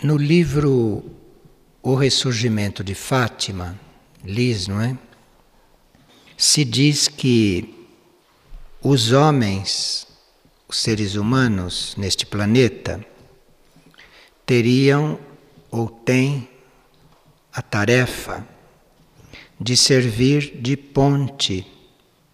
No 0.00 0.16
livro 0.16 1.04
O 1.82 1.96
Ressurgimento 1.96 2.84
de 2.84 2.94
Fátima, 2.94 3.76
Liz, 4.24 4.68
não 4.68 4.80
é? 4.80 4.96
Se 6.36 6.64
diz 6.64 7.08
que 7.08 7.74
os 8.80 9.10
homens, 9.10 10.06
os 10.68 10.76
seres 10.76 11.16
humanos 11.16 11.96
neste 11.98 12.24
planeta, 12.24 13.04
teriam 14.46 15.18
ou 15.68 15.88
têm 15.88 16.48
a 17.52 17.60
tarefa 17.60 18.46
de 19.60 19.76
servir 19.76 20.60
de 20.60 20.76
ponte 20.76 21.66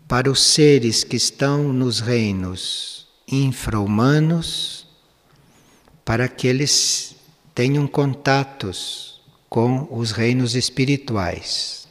para 0.06 0.30
os 0.30 0.42
seres 0.42 1.02
que 1.02 1.16
estão 1.16 1.72
nos 1.72 2.00
reinos 2.00 3.08
infra-humanos, 3.26 4.86
para 6.04 6.28
que 6.28 6.46
eles 6.46 7.13
tenham 7.54 7.86
contatos 7.86 9.20
com 9.48 9.86
os 9.90 10.10
reinos 10.10 10.56
espirituais. 10.56 11.86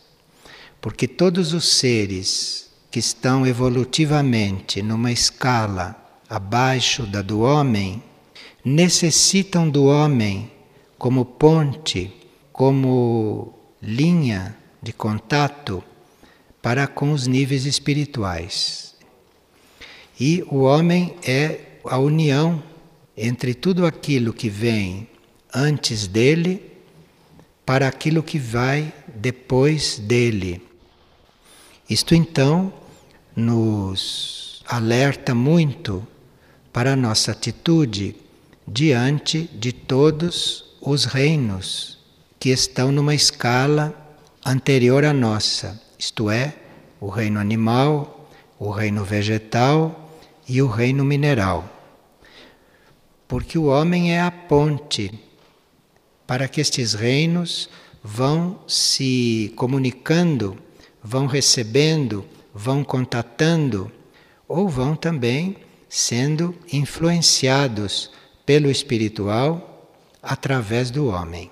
Porque 0.81 1.07
todos 1.07 1.53
os 1.53 1.77
seres 1.77 2.69
que 2.91 2.99
estão 2.99 3.47
evolutivamente 3.47 4.81
numa 4.81 5.11
escala 5.11 5.95
abaixo 6.29 7.05
da 7.05 7.21
do 7.21 7.39
homem 7.39 8.03
necessitam 8.65 9.69
do 9.69 9.85
homem 9.85 10.51
como 10.97 11.23
ponte, 11.23 12.13
como 12.51 13.53
linha 13.81 14.55
de 14.81 14.91
contato 14.91 15.83
para 16.61 16.85
com 16.87 17.11
os 17.11 17.27
níveis 17.27 17.65
espirituais. 17.65 18.95
E 20.19 20.43
o 20.49 20.59
homem 20.59 21.15
é 21.25 21.59
a 21.85 21.97
união 21.97 22.61
entre 23.15 23.53
tudo 23.53 23.85
aquilo 23.85 24.33
que 24.33 24.49
vem 24.49 25.07
antes 25.53 26.07
dele 26.07 26.71
para 27.65 27.87
aquilo 27.87 28.23
que 28.23 28.39
vai 28.39 28.91
depois 29.15 29.99
dele. 29.99 30.61
Isto 31.89 32.15
então 32.15 32.73
nos 33.35 34.63
alerta 34.67 35.35
muito 35.35 36.05
para 36.71 36.93
a 36.93 36.95
nossa 36.95 37.31
atitude 37.31 38.15
diante 38.67 39.49
de 39.53 39.71
todos 39.71 40.65
os 40.81 41.05
reinos 41.05 41.99
que 42.39 42.49
estão 42.49 42.91
numa 42.91 43.15
escala 43.15 43.93
anterior 44.45 45.05
à 45.05 45.13
nossa, 45.13 45.81
isto 45.97 46.29
é, 46.29 46.55
o 46.99 47.07
reino 47.07 47.39
animal, 47.39 48.29
o 48.59 48.69
reino 48.69 49.03
vegetal 49.03 50.11
e 50.47 50.61
o 50.61 50.67
reino 50.67 51.05
mineral. 51.05 51.69
Porque 53.27 53.57
o 53.57 53.65
homem 53.65 54.13
é 54.13 54.21
a 54.21 54.31
ponte 54.31 55.11
para 56.33 56.47
que 56.47 56.59
estes 56.59 56.95
reinos 56.95 57.69
vão 58.03 58.59
se 58.67 59.53
comunicando, 59.55 60.57
vão 61.03 61.27
recebendo, 61.27 62.25
vão 62.51 62.83
contatando 62.83 63.91
ou 64.47 64.67
vão 64.67 64.95
também 64.95 65.57
sendo 65.87 66.55
influenciados 66.71 68.09
pelo 68.47 68.71
espiritual 68.71 69.95
através 70.23 70.89
do 70.89 71.05
homem. 71.05 71.51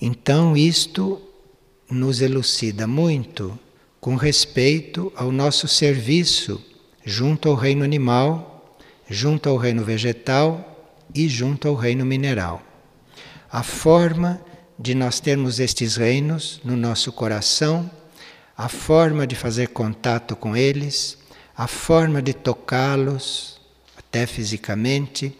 Então, 0.00 0.56
isto 0.56 1.20
nos 1.90 2.22
elucida 2.22 2.86
muito 2.86 3.58
com 4.00 4.16
respeito 4.16 5.12
ao 5.14 5.30
nosso 5.30 5.68
serviço 5.68 6.64
junto 7.04 7.50
ao 7.50 7.54
reino 7.54 7.84
animal, 7.84 8.78
junto 9.06 9.50
ao 9.50 9.58
reino 9.58 9.84
vegetal 9.84 10.71
e 11.14 11.28
junto 11.28 11.68
ao 11.68 11.74
reino 11.74 12.04
mineral. 12.04 12.62
A 13.50 13.62
forma 13.62 14.40
de 14.78 14.94
nós 14.94 15.20
termos 15.20 15.60
estes 15.60 15.96
reinos 15.96 16.60
no 16.64 16.76
nosso 16.76 17.12
coração, 17.12 17.90
a 18.56 18.68
forma 18.68 19.26
de 19.26 19.34
fazer 19.34 19.68
contato 19.68 20.34
com 20.34 20.56
eles, 20.56 21.18
a 21.56 21.66
forma 21.66 22.22
de 22.22 22.32
tocá-los, 22.32 23.60
até 23.96 24.26
fisicamente, 24.26 25.36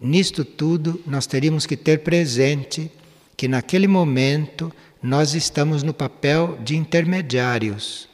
nisto 0.00 0.44
tudo 0.44 1.00
nós 1.06 1.26
teríamos 1.26 1.66
que 1.66 1.76
ter 1.76 1.98
presente 1.98 2.90
que 3.36 3.48
naquele 3.48 3.88
momento 3.88 4.72
nós 5.02 5.34
estamos 5.34 5.82
no 5.82 5.94
papel 5.94 6.58
de 6.62 6.76
intermediários 6.76 8.08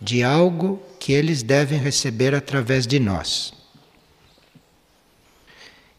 de 0.00 0.22
algo 0.22 0.82
que 1.00 1.12
eles 1.12 1.42
devem 1.42 1.78
receber 1.78 2.34
através 2.34 2.86
de 2.86 3.00
nós. 3.00 3.54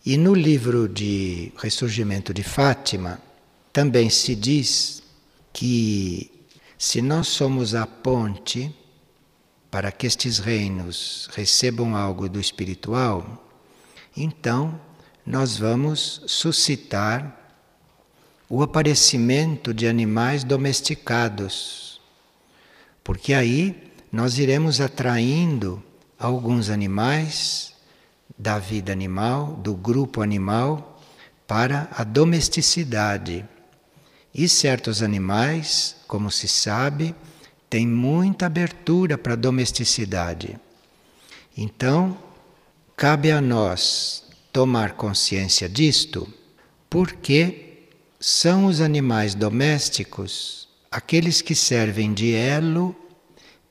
E 0.05 0.17
no 0.17 0.35
livro 0.35 0.88
de 0.88 1.51
Ressurgimento 1.57 2.31
de 2.31 2.43
Fátima 2.43 3.19
também 3.73 4.07
se 4.07 4.35
diz 4.35 5.01
que 5.51 6.29
se 6.77 7.01
nós 7.01 7.27
somos 7.27 7.73
a 7.73 7.88
ponte 7.88 8.71
para 9.71 9.91
que 9.91 10.05
estes 10.05 10.38
reinos 10.38 11.27
recebam 11.33 11.95
algo 11.95 12.29
do 12.29 12.39
espiritual, 12.39 13.49
então 14.16 14.79
nós 15.25 15.57
vamos 15.57 16.22
suscitar 16.27 17.57
o 18.47 18.61
aparecimento 18.61 19.73
de 19.73 19.87
animais 19.87 20.43
domesticados, 20.43 21.99
porque 23.03 23.33
aí 23.33 23.91
nós 24.11 24.37
iremos 24.37 24.79
atraindo 24.79 25.83
alguns 26.19 26.69
animais 26.69 27.74
da 28.38 28.59
vida 28.59 28.91
animal, 28.91 29.53
do 29.63 29.73
grupo 29.75 30.22
animal, 30.22 31.01
para 31.47 31.88
a 31.91 32.03
domesticidade. 32.03 33.46
E 34.34 34.50
certos 34.50 35.01
animais, 35.01 35.96
como 36.07 36.29
se 36.29 36.47
sabe, 36.47 37.16
têm 37.69 37.88
muita 37.88 38.47
abertura 38.47 39.18
para 39.18 39.34
a 39.34 39.38
domesticidade. 39.38 40.59
Então, 41.57 42.18
cabe 42.96 43.31
a 43.31 43.40
nós 43.40 44.23
tomar 44.52 44.94
consciência 44.94 45.69
disto, 45.69 46.28
porque 46.90 47.90
são 48.19 48.66
os 48.66 48.81
animais 48.81 49.35
domésticos 49.35 50.66
aqueles 50.96 51.41
que 51.41 51.53
servem 51.53 52.13
de 52.13 52.34
elo 52.34 52.96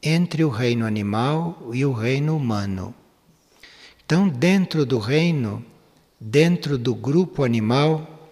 entre 0.02 0.44
o 0.44 0.50
reino 0.50 0.84
animal 0.84 1.70
e 1.72 1.82
o 1.86 1.92
reino 1.92 2.36
humano. 2.36 2.94
Então, 4.04 4.28
dentro 4.28 4.84
do 4.84 4.98
reino, 4.98 5.64
dentro 6.20 6.76
do 6.76 6.94
grupo 6.94 7.42
animal, 7.42 8.30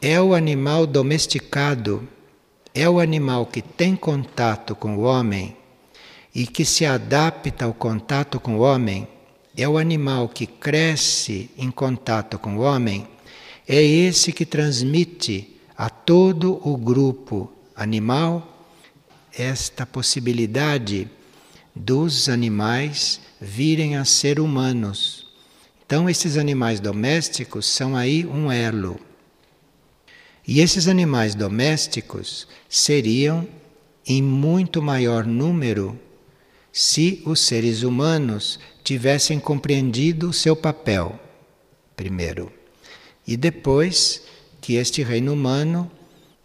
é 0.00 0.20
o 0.20 0.34
animal 0.34 0.86
domesticado, 0.86 2.08
é 2.72 2.88
o 2.88 3.00
animal 3.00 3.46
que 3.46 3.60
tem 3.60 3.96
contato 3.96 4.76
com 4.76 4.96
o 4.96 5.02
homem 5.02 5.56
e 6.34 6.46
que 6.46 6.64
se 6.64 6.86
adapta 6.86 7.64
ao 7.64 7.74
contato 7.74 8.38
com 8.38 8.56
o 8.56 8.60
homem, 8.60 9.08
é 9.56 9.68
o 9.68 9.76
animal 9.76 10.28
que 10.28 10.46
cresce 10.46 11.50
em 11.58 11.70
contato 11.70 12.38
com 12.38 12.56
o 12.56 12.60
homem 12.60 13.08
é 13.68 13.82
esse 13.82 14.32
que 14.32 14.46
transmite 14.46 15.60
a 15.76 15.90
todo 15.90 16.58
o 16.66 16.74
grupo 16.74 17.52
animal 17.76 18.66
esta 19.36 19.84
possibilidade 19.84 21.06
dos 21.74 22.30
animais 22.30 23.20
virem 23.40 23.96
a 23.96 24.04
ser 24.04 24.40
humanos. 24.40 25.26
Então, 25.84 26.08
esses 26.08 26.36
animais 26.36 26.80
domésticos 26.80 27.66
são 27.66 27.96
aí 27.96 28.26
um 28.26 28.50
elo. 28.50 29.00
E 30.46 30.60
esses 30.60 30.88
animais 30.88 31.34
domésticos 31.34 32.48
seriam 32.68 33.46
em 34.06 34.22
muito 34.22 34.80
maior 34.80 35.26
número 35.26 35.98
se 36.72 37.22
os 37.24 37.40
seres 37.40 37.82
humanos 37.82 38.58
tivessem 38.82 39.38
compreendido 39.38 40.30
o 40.30 40.32
seu 40.32 40.56
papel, 40.56 41.18
primeiro 41.96 42.58
e 43.28 43.36
depois 43.36 44.22
que 44.58 44.76
este 44.76 45.02
reino 45.02 45.34
humano 45.34 45.90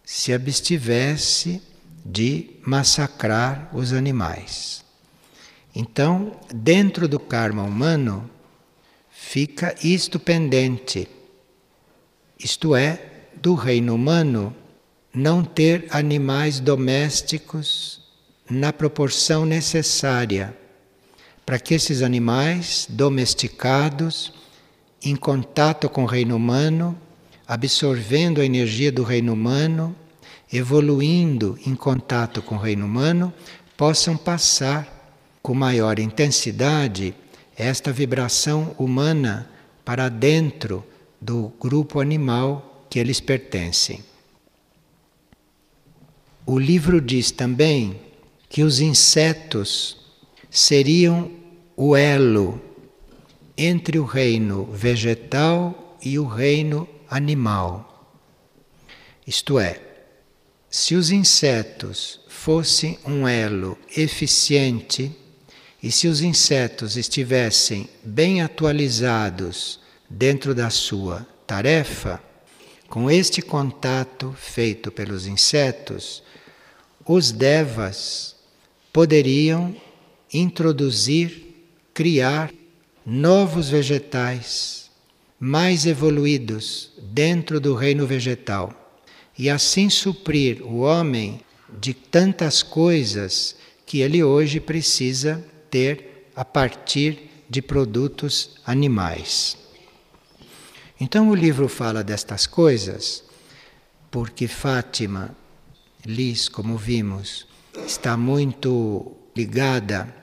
se 0.03 0.33
abstivesse 0.33 1.61
de 2.05 2.57
massacrar 2.65 3.69
os 3.73 3.93
animais. 3.93 4.82
Então, 5.75 6.31
dentro 6.53 7.07
do 7.07 7.19
karma 7.19 7.63
humano, 7.63 8.29
fica 9.09 9.75
isto 9.83 10.19
pendente, 10.19 11.07
isto 12.37 12.75
é, 12.75 13.09
do 13.35 13.55
reino 13.55 13.95
humano 13.95 14.55
não 15.13 15.43
ter 15.43 15.85
animais 15.89 16.59
domésticos 16.59 18.01
na 18.49 18.73
proporção 18.73 19.45
necessária 19.45 20.55
para 21.45 21.59
que 21.59 21.73
esses 21.73 22.01
animais 22.01 22.87
domesticados 22.89 24.33
em 25.03 25.15
contato 25.15 25.89
com 25.89 26.03
o 26.03 26.07
reino 26.07 26.35
humano, 26.35 26.97
absorvendo 27.47 28.39
a 28.39 28.45
energia 28.45 28.91
do 28.91 29.03
reino 29.03 29.33
humano, 29.33 29.95
evoluindo 30.51 31.59
em 31.65 31.75
contato 31.75 32.41
com 32.41 32.55
o 32.55 32.59
reino 32.59 32.85
humano, 32.85 33.33
possam 33.75 34.15
passar 34.15 35.02
com 35.43 35.53
maior 35.53 35.99
intensidade 35.99 37.13
esta 37.57 37.91
vibração 37.91 38.73
humana 38.79 39.49
para 39.83 40.07
dentro 40.07 40.85
do 41.19 41.51
grupo 41.59 41.99
animal 41.99 42.85
que 42.89 42.97
eles 42.97 43.19
pertencem. 43.19 44.01
O 46.45 46.57
livro 46.57 47.01
diz 47.01 47.29
também 47.29 47.99
que 48.47 48.63
os 48.63 48.79
insetos 48.79 49.97
seriam 50.49 51.29
o 51.75 51.93
elo 51.93 52.61
entre 53.57 53.99
o 53.99 54.05
reino 54.05 54.65
vegetal 54.71 55.97
e 56.01 56.17
o 56.17 56.25
reino 56.25 56.87
animal. 57.09 58.15
Isto 59.27 59.59
é, 59.59 59.81
se 60.69 60.95
os 60.95 61.11
insetos 61.11 62.21
fossem 62.29 62.97
um 63.05 63.27
elo 63.27 63.77
eficiente 63.95 65.22
e 65.83 65.91
se 65.91 66.07
os 66.07 66.21
insetos 66.21 66.95
estivessem 66.95 67.89
bem 68.01 68.41
atualizados 68.41 69.81
dentro 70.09 70.55
da 70.55 70.69
sua 70.69 71.27
tarefa, 71.45 72.23
com 72.87 73.11
este 73.11 73.41
contato 73.41 74.33
feito 74.39 74.89
pelos 74.93 75.27
insetos, 75.27 76.23
os 77.05 77.33
devas 77.33 78.33
poderiam 78.93 79.75
introduzir, 80.33 81.53
criar 81.93 82.49
novos 83.05 83.67
vegetais 83.67 84.89
mais 85.37 85.85
evoluídos 85.85 86.91
dentro 87.01 87.59
do 87.59 87.75
reino 87.75 88.07
vegetal 88.07 88.73
e 89.37 89.49
assim 89.49 89.89
suprir 89.89 90.61
o 90.63 90.77
homem 90.79 91.41
de 91.77 91.93
tantas 91.93 92.63
coisas 92.63 93.57
que 93.85 93.99
ele 93.99 94.23
hoje 94.23 94.61
precisa 94.61 95.43
ter 95.73 96.29
a 96.35 96.45
partir 96.45 97.31
de 97.49 97.59
produtos 97.59 98.57
animais. 98.63 99.57
Então 101.01 101.29
o 101.29 101.35
livro 101.35 101.67
fala 101.67 102.03
destas 102.03 102.45
coisas 102.45 103.23
porque 104.11 104.47
Fátima, 104.47 105.35
Liz, 106.05 106.47
como 106.47 106.77
vimos, 106.77 107.47
está 107.87 108.15
muito 108.15 109.13
ligada 109.35 110.13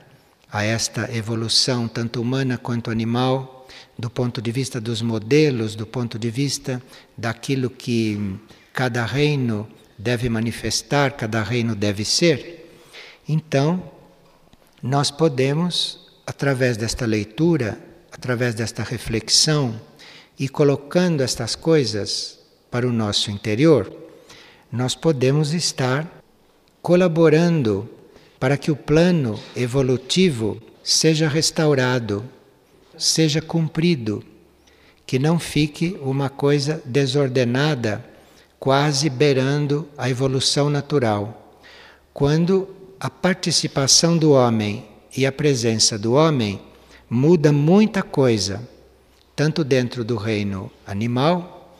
a 0.49 0.63
esta 0.63 1.13
evolução, 1.13 1.85
tanto 1.85 2.21
humana 2.21 2.57
quanto 2.57 2.89
animal, 2.89 3.67
do 3.99 4.09
ponto 4.09 4.41
de 4.41 4.51
vista 4.53 4.79
dos 4.79 5.01
modelos, 5.01 5.75
do 5.75 5.85
ponto 5.85 6.17
de 6.17 6.29
vista 6.29 6.81
daquilo 7.17 7.69
que 7.69 8.39
cada 8.71 9.05
reino 9.05 9.67
deve 9.97 10.29
manifestar, 10.29 11.11
cada 11.11 11.43
reino 11.43 11.75
deve 11.75 12.05
ser. 12.05 12.71
Então, 13.27 14.00
nós 14.81 15.11
podemos, 15.11 15.99
através 16.25 16.75
desta 16.75 17.05
leitura, 17.05 17.77
através 18.11 18.55
desta 18.55 18.81
reflexão 18.81 19.79
e 20.39 20.49
colocando 20.49 21.21
estas 21.21 21.55
coisas 21.55 22.39
para 22.71 22.87
o 22.87 22.91
nosso 22.91 23.29
interior, 23.29 23.93
nós 24.71 24.95
podemos 24.95 25.53
estar 25.53 26.23
colaborando 26.81 27.87
para 28.39 28.57
que 28.57 28.71
o 28.71 28.75
plano 28.75 29.39
evolutivo 29.55 30.59
seja 30.83 31.27
restaurado, 31.27 32.23
seja 32.97 33.39
cumprido, 33.39 34.23
que 35.05 35.19
não 35.19 35.37
fique 35.37 35.95
uma 36.01 36.29
coisa 36.29 36.81
desordenada, 36.85 38.03
quase 38.59 39.09
beirando 39.09 39.87
a 39.95 40.09
evolução 40.09 40.69
natural. 40.69 41.59
Quando 42.13 42.80
a 43.01 43.09
participação 43.09 44.15
do 44.15 44.33
homem 44.33 44.87
e 45.17 45.25
a 45.25 45.31
presença 45.31 45.97
do 45.97 46.13
homem 46.13 46.61
muda 47.09 47.51
muita 47.51 48.03
coisa, 48.03 48.61
tanto 49.35 49.63
dentro 49.63 50.03
do 50.03 50.15
reino 50.15 50.71
animal, 50.85 51.75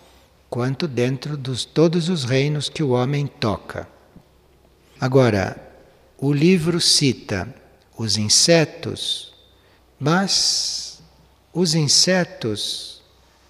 quanto 0.49 0.87
dentro 0.87 1.37
de 1.37 1.67
todos 1.67 2.09
os 2.09 2.23
reinos 2.23 2.69
que 2.69 2.81
o 2.81 2.89
homem 2.89 3.27
toca. 3.27 3.87
Agora, 4.99 5.61
o 6.17 6.33
livro 6.33 6.81
cita 6.81 7.53
os 7.95 8.17
insetos, 8.17 9.31
mas 9.99 11.03
os 11.53 11.75
insetos 11.75 13.03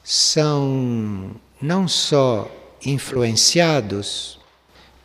são 0.04 1.32
não 1.62 1.88
só 1.88 2.52
influenciados 2.86 4.38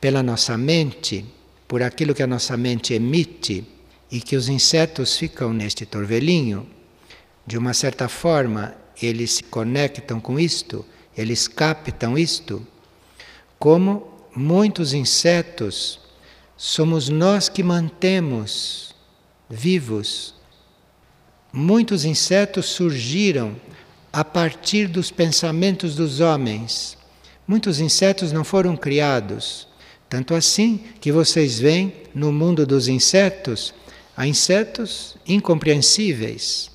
pela 0.01 0.21
nossa 0.21 0.59
mente, 0.59 1.36
por 1.67 1.83
aquilo 1.83 2.15
que 2.15 2.23
a 2.23 2.27
nossa 2.27 2.57
mente 2.57 2.95
emite 2.95 3.67
e 4.11 4.21
que 4.21 4.37
os 4.37 4.49
insetos 4.49 5.17
ficam 5.17 5.53
neste 5.53 5.85
torvelinho, 5.85 6.67
de 7.47 7.59
uma 7.59 7.75
certa 7.75 8.09
forma 8.09 8.75
eles 9.01 9.33
se 9.33 9.43
conectam 9.43 10.21
com 10.21 10.39
isto, 10.39 10.85
eles 11.17 11.49
captam 11.49 12.17
isto, 12.17 12.67
como 13.59 14.27
muitos 14.35 14.93
insetos 14.93 16.01
somos 16.57 17.09
nós 17.09 17.49
que 17.49 17.63
mantemos 17.63 18.95
vivos. 19.49 20.35
Muitos 21.53 22.05
insetos 22.05 22.67
surgiram 22.67 23.57
a 24.13 24.25
partir 24.25 24.89
dos 24.89 25.11
pensamentos 25.11 25.95
dos 25.95 26.21
homens. 26.21 26.97
Muitos 27.47 27.81
insetos 27.81 28.33
não 28.33 28.45
foram 28.45 28.77
criados. 28.77 29.69
Tanto 30.09 30.35
assim 30.35 30.81
que 31.01 31.11
vocês 31.11 31.59
veem 31.59 31.93
no 32.15 32.33
mundo 32.33 32.65
dos 32.65 32.89
insetos, 32.89 33.75
há 34.17 34.27
insetos 34.27 35.17
incompreensíveis, 35.27 36.71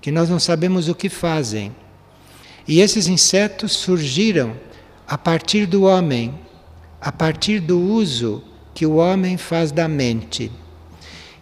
que 0.00 0.10
nós 0.10 0.28
não 0.28 0.38
sabemos 0.38 0.88
o 0.88 0.94
que 0.94 1.08
fazem. 1.08 1.74
E 2.66 2.80
esses 2.80 3.06
insetos 3.06 3.72
surgiram 3.72 4.56
a 5.06 5.16
partir 5.16 5.66
do 5.66 5.84
homem, 5.84 6.34
a 7.00 7.12
partir 7.12 7.60
do 7.60 7.78
uso 7.78 8.42
que 8.74 8.84
o 8.84 8.96
homem 8.96 9.36
faz 9.36 9.70
da 9.70 9.86
mente. 9.86 10.50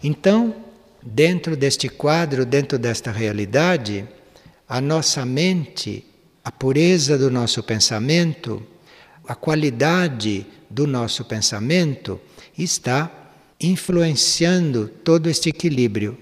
Então, 0.03 0.55
dentro 1.03 1.57
deste 1.57 1.89
quadro, 1.89 2.45
dentro 2.45 2.79
desta 2.79 3.11
realidade, 3.11 4.07
a 4.69 4.81
nossa 4.81 5.25
mente, 5.25 6.05
a 6.45 6.51
pureza 6.51 7.17
do 7.17 7.31
nosso 7.31 7.63
pensamento, 7.63 8.63
a 9.27 9.35
qualidade 9.35 10.47
do 10.73 10.87
nosso 10.87 11.25
pensamento 11.25 12.21
está 12.57 13.11
influenciando 13.61 14.89
todo 14.89 15.29
este 15.29 15.51
equilíbrio. 15.51 16.19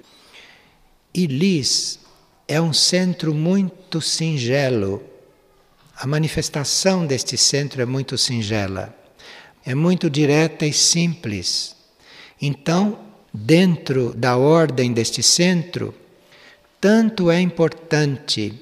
E 1.14 1.26
Lis 1.26 1.99
é 2.47 2.61
um 2.61 2.73
centro 2.73 3.35
muito 3.35 4.00
singelo. 4.00 5.02
A 5.97 6.07
manifestação 6.07 7.07
deste 7.07 7.37
centro 7.37 7.80
é 7.80 7.87
muito 7.87 8.19
singela 8.19 9.00
é 9.64 9.75
muito 9.75 10.09
direta 10.09 10.66
e 10.66 10.73
simples. 10.73 11.76
Então, 12.40 12.99
dentro 13.33 14.14
da 14.14 14.37
ordem 14.37 14.92
deste 14.92 15.23
centro, 15.23 15.95
tanto 16.80 17.30
é 17.30 17.40
importante 17.40 18.54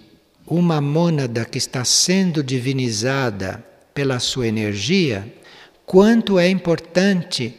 uma 0.46 0.80
mônada 0.80 1.44
que 1.44 1.58
está 1.58 1.84
sendo 1.84 2.42
divinizada 2.42 3.64
pela 3.94 4.18
sua 4.18 4.46
energia, 4.46 5.32
quanto 5.88 6.38
é 6.38 6.46
importante 6.50 7.56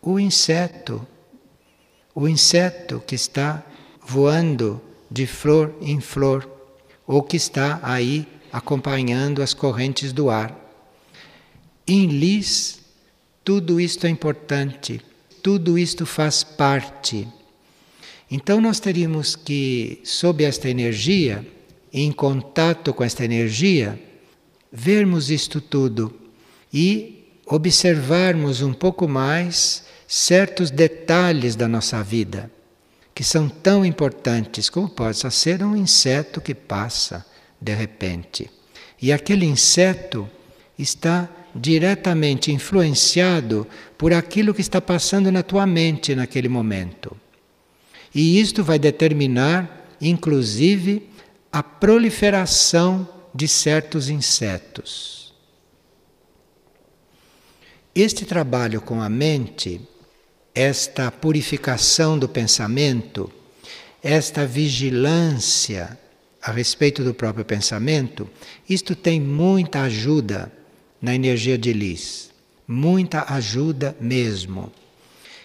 o 0.00 0.18
inseto. 0.18 1.04
O 2.14 2.28
inseto 2.28 3.02
que 3.04 3.16
está 3.16 3.66
voando 4.00 4.80
de 5.10 5.26
flor 5.26 5.74
em 5.80 6.00
flor, 6.00 6.48
ou 7.04 7.24
que 7.24 7.36
está 7.36 7.80
aí 7.82 8.26
acompanhando 8.52 9.42
as 9.42 9.52
correntes 9.52 10.12
do 10.12 10.30
ar. 10.30 10.56
Em 11.84 12.06
Lis, 12.06 12.80
tudo 13.42 13.80
isto 13.80 14.06
é 14.06 14.10
importante, 14.10 15.00
tudo 15.42 15.76
isto 15.76 16.06
faz 16.06 16.44
parte. 16.44 17.26
Então 18.30 18.60
nós 18.60 18.78
teríamos 18.78 19.34
que, 19.34 20.00
sob 20.04 20.44
esta 20.44 20.68
energia, 20.68 21.44
em 21.92 22.12
contato 22.12 22.94
com 22.94 23.02
esta 23.02 23.24
energia, 23.24 24.00
vermos 24.70 25.30
isto 25.30 25.60
tudo 25.60 26.14
e 26.72 27.21
observarmos 27.54 28.62
um 28.62 28.72
pouco 28.72 29.06
mais 29.06 29.84
certos 30.08 30.70
detalhes 30.70 31.54
da 31.54 31.68
nossa 31.68 32.02
vida, 32.02 32.50
que 33.14 33.22
são 33.22 33.46
tão 33.46 33.84
importantes 33.84 34.70
como 34.70 34.88
possa 34.88 35.28
ser 35.28 35.62
um 35.62 35.76
inseto 35.76 36.40
que 36.40 36.54
passa 36.54 37.26
de 37.60 37.74
repente. 37.74 38.50
E 39.00 39.12
aquele 39.12 39.44
inseto 39.44 40.26
está 40.78 41.28
diretamente 41.54 42.50
influenciado 42.50 43.66
por 43.98 44.14
aquilo 44.14 44.54
que 44.54 44.62
está 44.62 44.80
passando 44.80 45.30
na 45.30 45.42
tua 45.42 45.66
mente 45.66 46.14
naquele 46.14 46.48
momento. 46.48 47.14
E 48.14 48.40
isto 48.40 48.64
vai 48.64 48.78
determinar, 48.78 49.88
inclusive, 50.00 51.06
a 51.52 51.62
proliferação 51.62 53.06
de 53.34 53.46
certos 53.46 54.08
insetos. 54.08 55.21
Este 57.94 58.24
trabalho 58.24 58.80
com 58.80 59.02
a 59.02 59.08
mente, 59.10 59.78
esta 60.54 61.10
purificação 61.10 62.18
do 62.18 62.26
pensamento, 62.26 63.30
esta 64.02 64.46
vigilância 64.46 65.98
a 66.40 66.50
respeito 66.50 67.04
do 67.04 67.12
próprio 67.12 67.44
pensamento, 67.44 68.28
isto 68.66 68.96
tem 68.96 69.20
muita 69.20 69.82
ajuda 69.82 70.50
na 71.02 71.14
energia 71.14 71.58
de 71.58 71.74
Lis. 71.74 72.30
Muita 72.66 73.26
ajuda 73.34 73.94
mesmo. 74.00 74.72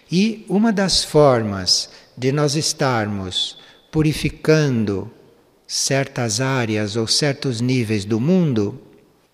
E 0.09 0.45
uma 0.47 0.71
das 0.71 1.03
formas 1.03 1.89
de 2.17 2.31
nós 2.31 2.55
estarmos 2.55 3.57
purificando 3.91 5.11
certas 5.67 6.39
áreas 6.39 6.95
ou 6.95 7.07
certos 7.07 7.59
níveis 7.59 8.05
do 8.05 8.21
mundo, 8.21 8.86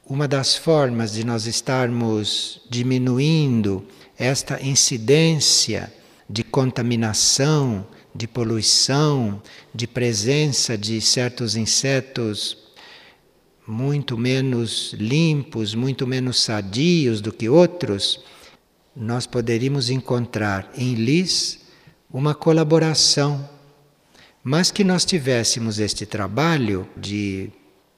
uma 0.06 0.28
das 0.28 0.56
formas 0.56 1.14
de 1.14 1.26
nós 1.26 1.46
estarmos 1.46 2.62
diminuindo 2.70 3.86
esta 4.18 4.62
incidência 4.62 5.92
de 6.30 6.44
contaminação, 6.44 7.88
de 8.14 8.28
poluição, 8.28 9.42
de 9.74 9.88
presença 9.88 10.78
de 10.78 11.00
certos 11.00 11.56
insetos 11.56 12.58
muito 13.66 14.18
menos 14.18 14.94
limpos, 14.94 15.74
muito 15.74 16.06
menos 16.06 16.42
sadios 16.42 17.22
do 17.22 17.32
que 17.32 17.48
outros, 17.48 18.24
nós 18.96 19.26
poderíamos 19.26 19.90
encontrar 19.90 20.70
em 20.76 20.96
Lis 20.96 21.62
uma 22.12 22.36
colaboração, 22.36 23.50
mas 24.44 24.70
que 24.70 24.84
nós 24.84 25.06
tivéssemos 25.06 25.80
este 25.80 26.06
trabalho 26.06 26.88
de 26.98 27.50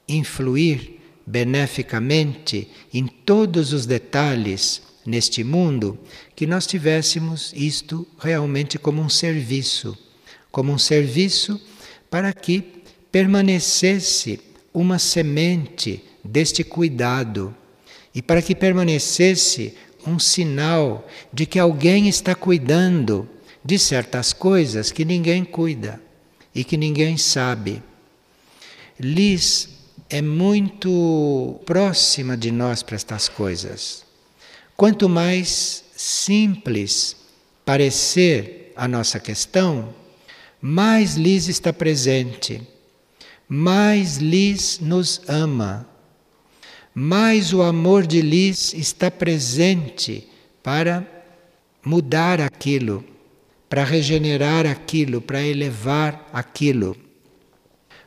influir 0.08 0.95
beneficamente 1.26 2.68
em 2.94 3.06
todos 3.06 3.72
os 3.72 3.84
detalhes 3.84 4.82
neste 5.04 5.42
mundo, 5.42 5.98
que 6.34 6.46
nós 6.46 6.66
tivéssemos 6.66 7.52
isto 7.54 8.06
realmente 8.18 8.78
como 8.78 9.02
um 9.02 9.08
serviço, 9.08 9.96
como 10.50 10.72
um 10.72 10.78
serviço 10.78 11.60
para 12.10 12.32
que 12.32 12.64
permanecesse 13.10 14.40
uma 14.72 14.98
semente 14.98 16.04
deste 16.22 16.62
cuidado 16.62 17.54
e 18.14 18.20
para 18.20 18.42
que 18.42 18.54
permanecesse 18.54 19.74
um 20.06 20.18
sinal 20.18 21.06
de 21.32 21.46
que 21.46 21.58
alguém 21.58 22.08
está 22.08 22.34
cuidando 22.34 23.28
de 23.64 23.78
certas 23.78 24.32
coisas 24.32 24.92
que 24.92 25.04
ninguém 25.04 25.44
cuida 25.44 26.00
e 26.54 26.62
que 26.62 26.76
ninguém 26.76 27.16
sabe. 27.16 27.82
Liz 28.98 29.75
é 30.08 30.22
muito 30.22 31.60
próxima 31.64 32.36
de 32.36 32.50
nós 32.50 32.82
para 32.82 32.96
estas 32.96 33.28
coisas. 33.28 34.04
Quanto 34.76 35.08
mais 35.08 35.84
simples 35.96 37.16
parecer 37.64 38.72
a 38.76 38.86
nossa 38.86 39.18
questão, 39.18 39.92
mais 40.60 41.16
Liz 41.16 41.48
está 41.48 41.72
presente, 41.72 42.62
mais 43.48 44.18
Liz 44.18 44.78
nos 44.80 45.20
ama, 45.26 45.88
mais 46.94 47.52
o 47.52 47.62
amor 47.62 48.06
de 48.06 48.20
Liz 48.20 48.72
está 48.74 49.10
presente 49.10 50.28
para 50.62 51.06
mudar 51.84 52.40
aquilo, 52.40 53.04
para 53.68 53.82
regenerar 53.82 54.66
aquilo, 54.66 55.20
para 55.20 55.42
elevar 55.42 56.28
aquilo, 56.32 56.96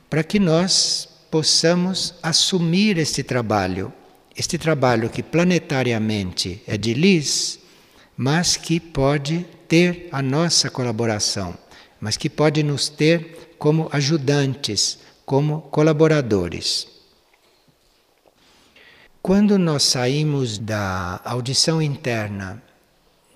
para 0.10 0.24
que 0.24 0.40
nós 0.40 1.09
possamos 1.30 2.16
assumir 2.22 2.98
este 2.98 3.24
trabalho, 3.24 3.94
este 4.36 4.58
trabalho 4.58 5.10
que 5.10 5.22
planetariamente 5.22 6.62
é 6.68 6.78
de 6.78 6.94
Liz, 6.94 7.60
mas 8.18 8.58
que 8.58 8.80
pode 8.80 9.46
ter 9.68 10.10
a 10.12 10.22
nossa 10.22 10.70
colaboração, 10.70 11.58
mas 12.02 12.18
que 12.18 12.30
pode 12.30 12.64
nos 12.64 12.90
ter 12.90 13.56
como 13.58 13.90
ajudantes, 13.92 15.00
como 15.26 15.62
colaboradores. 15.62 16.88
Quando 19.22 19.60
nós 19.60 19.84
saímos 19.84 20.58
da 20.58 21.22
audição 21.24 21.82
interna 21.82 22.64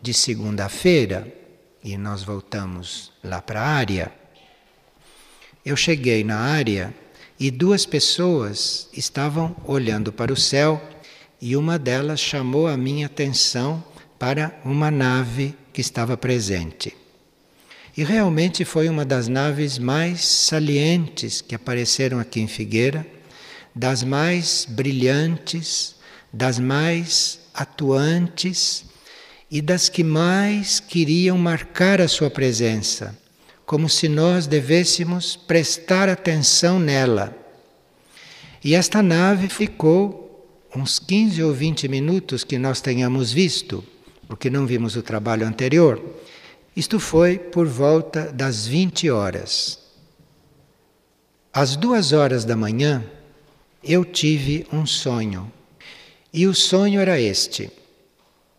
de 0.01 0.13
segunda-feira 0.13 1.31
e 1.83 1.97
nós 1.97 2.23
voltamos 2.23 3.12
lá 3.23 3.41
para 3.41 3.62
a 3.62 3.67
área, 3.67 4.12
eu 5.65 5.75
cheguei 5.75 6.23
na 6.23 6.38
área 6.38 6.93
e 7.40 7.50
duas 7.50 7.86
pessoas 7.86 8.88
estavam 8.94 9.56
olhando 9.66 10.12
para 10.12 10.32
o 10.32 10.38
céu 10.38 10.82
e 11.42 11.56
uma 11.58 11.78
delas 11.78 12.20
chamou 12.20 12.68
a 12.68 12.78
minha 12.78 13.08
atenção 13.08 13.84
para 14.18 14.58
uma 14.63 14.90
nave 14.90 15.56
que 15.74 15.82
estava 15.82 16.16
presente. 16.16 16.96
E 17.96 18.04
realmente 18.04 18.63
foi 18.63 18.88
uma 18.90 19.06
das 19.06 19.28
naves 19.28 19.78
mais 19.78 20.24
salientes 20.24 21.42
que 21.42 21.54
apareceram 21.54 22.20
aqui 22.20 22.40
em 22.40 22.48
Figueira, 22.48 23.06
das 23.75 24.04
mais 24.04 24.66
brilhantes, 24.70 25.96
das 26.32 26.58
mais 26.58 27.40
atuantes 27.54 28.86
e 29.50 29.62
das 29.62 29.90
que 29.90 30.04
mais 30.04 30.80
queriam 30.80 31.38
marcar 31.38 32.02
a 32.02 32.08
sua 32.08 32.30
presença 32.30 33.23
como 33.65 33.89
se 33.89 34.10
nós 34.10 34.48
devêssemos 34.48 35.36
prestar 35.36 36.10
atenção 36.10 36.79
nela. 36.79 37.36
E 38.63 38.75
esta 38.75 39.01
nave 39.01 39.50
ficou 39.50 40.24
uns 40.75 41.00
15 41.00 41.43
ou 41.43 41.53
20 41.53 41.88
minutos 41.88 42.43
que 42.43 42.58
nós 42.58 42.82
tenhamos 42.82 43.32
visto, 43.32 43.84
porque 44.27 44.50
não 44.50 44.65
vimos 44.65 44.96
o 44.96 45.03
trabalho 45.03 45.46
anterior. 45.46 46.01
Isto 46.75 47.00
foi 47.00 47.38
por 47.38 47.67
volta 47.67 48.32
das 48.32 48.65
20 48.65 49.10
horas. 49.10 49.79
Às 51.53 51.75
duas 51.75 52.13
horas 52.13 52.46
da 52.46 52.55
manhã, 52.55 53.03
eu 53.84 54.03
tive 54.03 54.65
um 54.74 54.86
sonho. 54.86 55.51
E 56.34 56.48
o 56.48 56.53
sonho 56.53 57.00
era 57.00 57.20
este: 57.20 57.70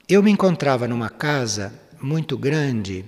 eu 0.09 0.23
me 0.23 0.31
encontrava 0.31 0.87
numa 0.87 1.09
casa 1.09 1.73
muito 2.01 2.37
grande 2.39 3.05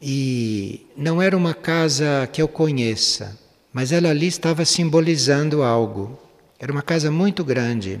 e 0.00 0.86
não 0.96 1.20
era 1.20 1.36
uma 1.36 1.54
casa 1.54 2.28
que 2.32 2.40
eu 2.40 2.48
conheça, 2.48 3.38
mas 3.72 3.92
ela 3.92 4.10
ali 4.10 4.26
estava 4.26 4.64
simbolizando 4.64 5.62
algo. 5.62 6.18
Era 6.58 6.72
uma 6.72 6.82
casa 6.82 7.10
muito 7.10 7.44
grande, 7.44 8.00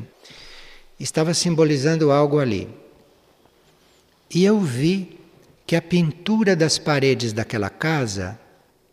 estava 0.98 1.34
simbolizando 1.34 2.10
algo 2.10 2.38
ali. 2.38 2.68
E 4.34 4.44
eu 4.44 4.60
vi 4.60 5.18
que 5.66 5.76
a 5.76 5.82
pintura 5.82 6.54
das 6.54 6.78
paredes 6.78 7.32
daquela 7.32 7.68
casa 7.68 8.38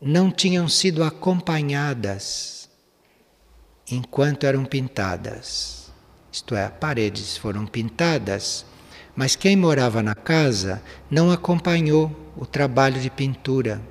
não 0.02 0.30
tinham 0.32 0.68
sido 0.68 1.04
acompanhadas 1.04 2.70
enquanto 3.90 4.46
eram 4.46 4.66
pintadas. 4.66 5.92
Isto 6.32 6.56
é, 6.56 6.68
paredes 6.68 7.38
foram 7.38 7.66
pintadas 7.66 8.66
mas 9.16 9.36
quem 9.36 9.56
morava 9.56 10.02
na 10.02 10.16
casa 10.16 10.82
não 11.10 11.32
acompanhou 11.32 12.12
o 12.36 12.46
trabalho 12.46 13.00
de 13.00 13.10
pintura. 13.10 13.82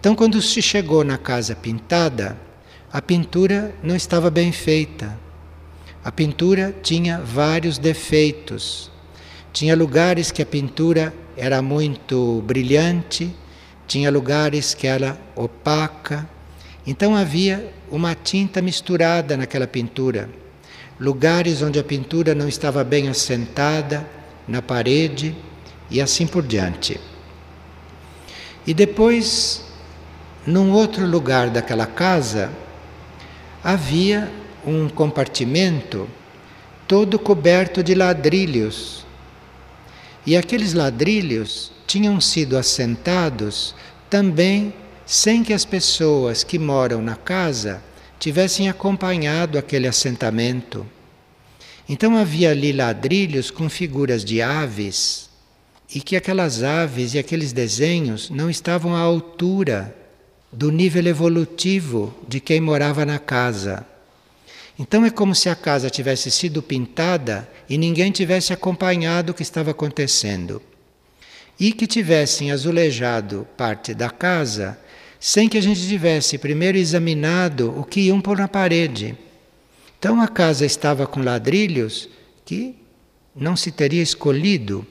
Então, 0.00 0.14
quando 0.14 0.40
se 0.40 0.60
chegou 0.60 1.04
na 1.04 1.18
casa 1.18 1.54
pintada, 1.54 2.36
a 2.92 3.00
pintura 3.00 3.74
não 3.82 3.94
estava 3.94 4.30
bem 4.30 4.50
feita. 4.52 5.18
A 6.04 6.10
pintura 6.10 6.74
tinha 6.82 7.18
vários 7.18 7.78
defeitos. 7.78 8.90
Tinha 9.52 9.76
lugares 9.76 10.30
que 10.30 10.42
a 10.42 10.46
pintura 10.46 11.14
era 11.36 11.62
muito 11.62 12.42
brilhante, 12.46 13.34
tinha 13.86 14.10
lugares 14.10 14.74
que 14.74 14.86
era 14.86 15.16
opaca. 15.36 16.28
Então 16.86 17.14
havia 17.14 17.72
uma 17.90 18.14
tinta 18.14 18.60
misturada 18.60 19.36
naquela 19.36 19.66
pintura. 19.66 20.28
Lugares 20.98 21.62
onde 21.62 21.78
a 21.78 21.84
pintura 21.84 22.34
não 22.34 22.48
estava 22.48 22.82
bem 22.82 23.08
assentada, 23.08 24.06
na 24.46 24.62
parede 24.62 25.34
e 25.90 26.00
assim 26.00 26.26
por 26.26 26.42
diante. 26.42 27.00
E 28.66 28.72
depois, 28.72 29.64
num 30.46 30.72
outro 30.72 31.06
lugar 31.06 31.50
daquela 31.50 31.86
casa, 31.86 32.50
havia 33.62 34.30
um 34.66 34.88
compartimento 34.88 36.08
todo 36.86 37.18
coberto 37.18 37.82
de 37.82 37.94
ladrilhos. 37.94 39.04
E 40.24 40.36
aqueles 40.36 40.72
ladrilhos 40.72 41.72
tinham 41.86 42.20
sido 42.20 42.56
assentados 42.56 43.74
também 44.08 44.72
sem 45.04 45.42
que 45.42 45.52
as 45.52 45.64
pessoas 45.64 46.44
que 46.44 46.58
moram 46.58 47.02
na 47.02 47.16
casa 47.16 47.82
tivessem 48.18 48.68
acompanhado 48.68 49.58
aquele 49.58 49.88
assentamento. 49.88 50.86
Então 51.88 52.16
havia 52.16 52.50
ali 52.50 52.72
ladrilhos 52.72 53.50
com 53.50 53.68
figuras 53.68 54.24
de 54.24 54.40
aves 54.40 55.28
e 55.94 56.00
que 56.00 56.16
aquelas 56.16 56.62
aves 56.62 57.14
e 57.14 57.18
aqueles 57.18 57.52
desenhos 57.52 58.30
não 58.30 58.48
estavam 58.48 58.94
à 58.94 59.00
altura 59.00 59.94
do 60.50 60.70
nível 60.70 61.06
evolutivo 61.06 62.14
de 62.28 62.40
quem 62.40 62.60
morava 62.60 63.04
na 63.04 63.18
casa. 63.18 63.86
Então 64.78 65.04
é 65.04 65.10
como 65.10 65.34
se 65.34 65.48
a 65.48 65.54
casa 65.54 65.90
tivesse 65.90 66.30
sido 66.30 66.62
pintada 66.62 67.48
e 67.68 67.76
ninguém 67.76 68.10
tivesse 68.10 68.52
acompanhado 68.52 69.32
o 69.32 69.34
que 69.34 69.42
estava 69.42 69.70
acontecendo. 69.70 70.62
E 71.60 71.72
que 71.72 71.86
tivessem 71.86 72.50
azulejado 72.50 73.46
parte 73.56 73.94
da 73.94 74.08
casa 74.08 74.78
sem 75.20 75.48
que 75.48 75.56
a 75.56 75.60
gente 75.60 75.86
tivesse 75.86 76.36
primeiro 76.36 76.76
examinado 76.76 77.72
o 77.78 77.84
que 77.84 78.00
iam 78.00 78.20
pôr 78.20 78.38
na 78.38 78.48
parede. 78.48 79.16
Então 80.02 80.20
a 80.20 80.26
casa 80.26 80.66
estava 80.66 81.06
com 81.06 81.22
ladrilhos 81.22 82.08
que 82.44 82.74
não 83.36 83.54
se 83.54 83.70
teria 83.70 84.02
escolhido. 84.02 84.84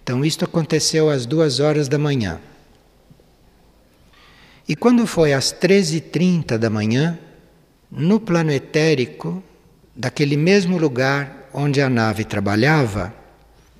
Então 0.00 0.24
isto 0.24 0.44
aconteceu 0.44 1.10
às 1.10 1.26
duas 1.26 1.58
horas 1.58 1.88
da 1.88 1.98
manhã. 1.98 2.40
E 4.68 4.76
quando 4.76 5.04
foi 5.04 5.32
às 5.32 5.52
13h30 5.52 6.58
da 6.58 6.70
manhã, 6.70 7.18
no 7.90 8.20
plano 8.20 8.52
etérico, 8.52 9.42
daquele 9.96 10.36
mesmo 10.36 10.78
lugar 10.78 11.50
onde 11.52 11.80
a 11.80 11.90
nave 11.90 12.24
trabalhava, 12.24 13.12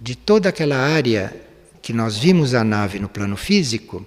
de 0.01 0.17
toda 0.17 0.49
aquela 0.49 0.79
área 0.79 1.33
que 1.81 1.93
nós 1.93 2.19
vimos 2.19 2.55
a 2.55 2.65
nave 2.65 2.99
no 2.99 3.09
plano 3.09 3.37
físico, 3.37 4.05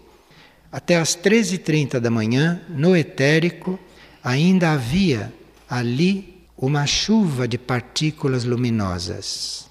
até 0.69 0.97
às 0.97 1.15
13h30 1.15 2.01
da 2.01 2.11
manhã, 2.11 2.61
no 2.67 2.97
etérico, 2.97 3.79
ainda 4.21 4.73
havia 4.73 5.31
ali 5.73 6.45
uma 6.55 6.85
chuva 6.85 7.47
de 7.47 7.57
partículas 7.57 8.43
luminosas. 8.43 9.67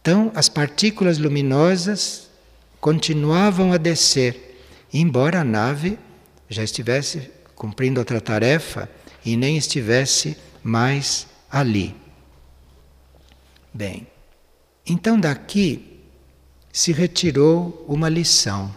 Então, 0.00 0.32
as 0.34 0.48
partículas 0.48 1.18
luminosas 1.18 2.30
continuavam 2.80 3.74
a 3.74 3.76
descer, 3.76 4.58
embora 4.90 5.42
a 5.42 5.44
nave 5.44 5.98
já 6.48 6.64
estivesse 6.64 7.30
cumprindo 7.54 8.00
outra 8.00 8.22
tarefa 8.22 8.88
e 9.22 9.36
nem 9.36 9.58
estivesse 9.58 10.34
mais 10.64 11.26
ali. 11.50 11.94
Bem, 13.74 14.06
então 14.86 15.20
daqui 15.20 16.00
se 16.72 16.90
retirou 16.90 17.84
uma 17.86 18.08
lição 18.08 18.74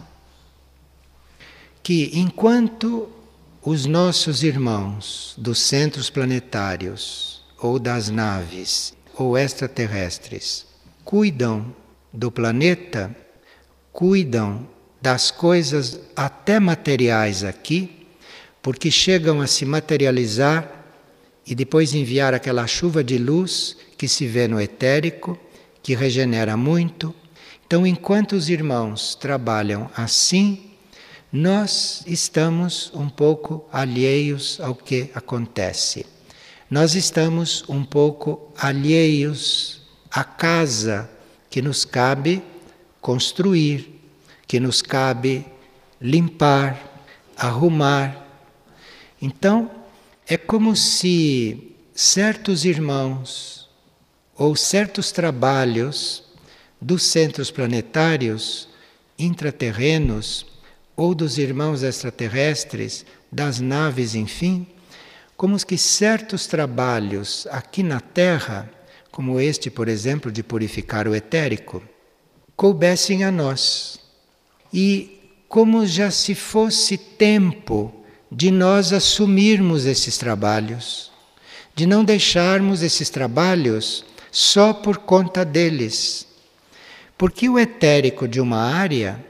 que 1.82 2.10
enquanto 2.12 3.08
os 3.66 3.86
nossos 3.86 4.42
irmãos 4.42 5.34
dos 5.38 5.58
centros 5.58 6.10
planetários 6.10 7.42
ou 7.58 7.78
das 7.78 8.10
naves 8.10 8.92
ou 9.16 9.38
extraterrestres 9.38 10.66
cuidam 11.02 11.74
do 12.12 12.30
planeta, 12.30 13.16
cuidam 13.90 14.68
das 15.00 15.30
coisas 15.30 15.98
até 16.14 16.60
materiais 16.60 17.42
aqui, 17.42 18.06
porque 18.60 18.90
chegam 18.90 19.40
a 19.40 19.46
se 19.46 19.64
materializar 19.64 20.70
e 21.46 21.54
depois 21.54 21.94
enviar 21.94 22.34
aquela 22.34 22.66
chuva 22.66 23.02
de 23.02 23.16
luz 23.16 23.78
que 23.96 24.06
se 24.06 24.26
vê 24.26 24.46
no 24.46 24.60
etérico, 24.60 25.38
que 25.82 25.94
regenera 25.94 26.54
muito. 26.54 27.14
Então, 27.66 27.86
enquanto 27.86 28.32
os 28.32 28.50
irmãos 28.50 29.14
trabalham 29.14 29.90
assim, 29.96 30.73
nós 31.36 32.04
estamos 32.06 32.92
um 32.94 33.08
pouco 33.08 33.64
alheios 33.72 34.60
ao 34.60 34.72
que 34.72 35.10
acontece. 35.12 36.06
Nós 36.70 36.94
estamos 36.94 37.64
um 37.68 37.84
pouco 37.84 38.52
alheios 38.56 39.82
à 40.12 40.22
casa 40.22 41.10
que 41.50 41.60
nos 41.60 41.84
cabe 41.84 42.40
construir, 43.00 44.00
que 44.46 44.60
nos 44.60 44.80
cabe 44.80 45.44
limpar, 46.00 47.02
arrumar. 47.36 48.28
Então, 49.20 49.68
é 50.28 50.36
como 50.36 50.76
se 50.76 51.74
certos 51.92 52.64
irmãos 52.64 53.68
ou 54.36 54.54
certos 54.54 55.10
trabalhos 55.10 56.22
dos 56.80 57.02
centros 57.02 57.50
planetários 57.50 58.68
intraterrenos 59.18 60.53
ou 60.96 61.14
dos 61.14 61.38
irmãos 61.38 61.82
extraterrestres, 61.82 63.04
das 63.30 63.58
naves, 63.58 64.14
enfim, 64.14 64.66
como 65.36 65.58
que 65.64 65.76
certos 65.76 66.46
trabalhos 66.46 67.46
aqui 67.50 67.82
na 67.82 68.00
Terra, 68.00 68.70
como 69.10 69.40
este, 69.40 69.70
por 69.70 69.88
exemplo, 69.88 70.30
de 70.30 70.42
purificar 70.42 71.08
o 71.08 71.14
etérico, 71.14 71.82
coubessem 72.56 73.24
a 73.24 73.32
nós. 73.32 73.98
E 74.72 75.20
como 75.48 75.86
já 75.86 76.10
se 76.10 76.34
fosse 76.34 76.96
tempo 76.96 77.92
de 78.30 78.50
nós 78.50 78.92
assumirmos 78.92 79.86
esses 79.86 80.16
trabalhos, 80.16 81.12
de 81.74 81.86
não 81.86 82.04
deixarmos 82.04 82.82
esses 82.82 83.10
trabalhos 83.10 84.04
só 84.30 84.72
por 84.72 84.98
conta 84.98 85.44
deles. 85.44 86.26
Porque 87.18 87.48
o 87.48 87.58
etérico 87.58 88.26
de 88.26 88.40
uma 88.40 88.58
área 88.58 89.24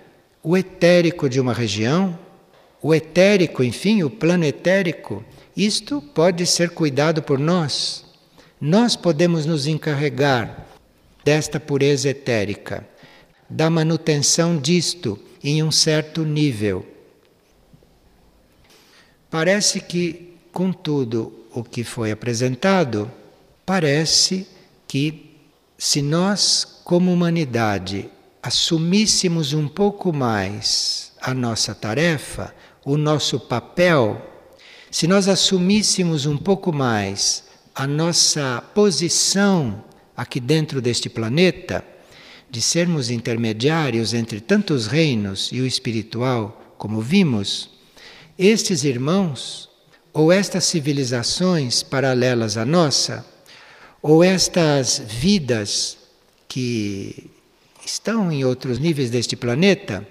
o 0.44 0.59
etérico 0.59 1.26
de 1.26 1.40
uma 1.40 1.54
região, 1.54 2.18
o 2.83 2.94
etérico, 2.94 3.64
enfim, 3.64 4.02
o 4.02 4.11
plano 4.11 4.44
etérico, 4.44 5.24
isto 5.57 6.02
pode 6.02 6.46
ser 6.46 6.68
cuidado 6.70 7.22
por 7.22 7.38
nós. 7.38 8.04
Nós 8.61 8.94
podemos 8.94 9.46
nos 9.46 9.66
encarregar 9.66 10.66
desta 11.24 11.59
pureza 11.59 12.11
etérica, 12.11 12.87
da 13.48 13.70
manutenção 13.70 14.59
disto 14.59 15.18
em 15.42 15.62
um 15.62 15.70
certo 15.70 16.22
nível. 16.24 16.87
Parece 19.30 19.80
que, 19.80 20.35
com 20.52 20.70
tudo 20.70 21.33
o 21.54 21.64
que 21.64 21.83
foi 21.83 22.11
apresentado, 22.11 23.11
parece 23.64 24.46
que 24.87 25.38
se 25.78 26.02
nós, 26.02 26.80
como 26.85 27.11
humanidade, 27.11 28.11
assumíssemos 28.44 29.54
um 29.54 29.66
pouco 29.66 30.12
mais 30.12 31.12
a 31.18 31.33
nossa 31.33 31.74
tarefa, 31.74 32.54
o 32.85 32.98
nosso 32.98 33.40
papel, 33.40 34.20
se 34.90 35.07
nós 35.07 35.28
assumíssemos 35.28 36.26
um 36.26 36.37
pouco 36.37 36.70
mais 36.70 37.44
a 37.74 37.87
nossa 37.87 38.62
posição 38.74 39.83
aqui 40.14 40.40
dentro 40.40 40.83
deste 40.83 41.09
planeta, 41.09 41.83
de 42.50 42.61
sermos 42.61 43.09
intermediários 43.09 44.12
entre 44.12 44.42
tantos 44.42 44.87
reinos 44.87 45.48
e 45.50 45.62
o 45.62 45.66
espiritual, 45.66 46.74
como 46.76 47.00
vimos, 47.00 47.70
estes 48.38 48.85
irmãos, 48.85 49.70
ou 50.12 50.30
estas 50.30 50.64
civilizações 50.64 51.83
paralelas 51.83 52.59
à 52.59 52.66
nossa, 52.66 53.24
ou 54.02 54.22
estas 54.22 54.98
vidas 54.98 55.96
que 56.46 57.33
estão 57.85 58.31
em 58.31 58.44
outros 58.44 58.79
níveis 58.79 59.11
deste 59.11 59.37
planeta 59.37 60.07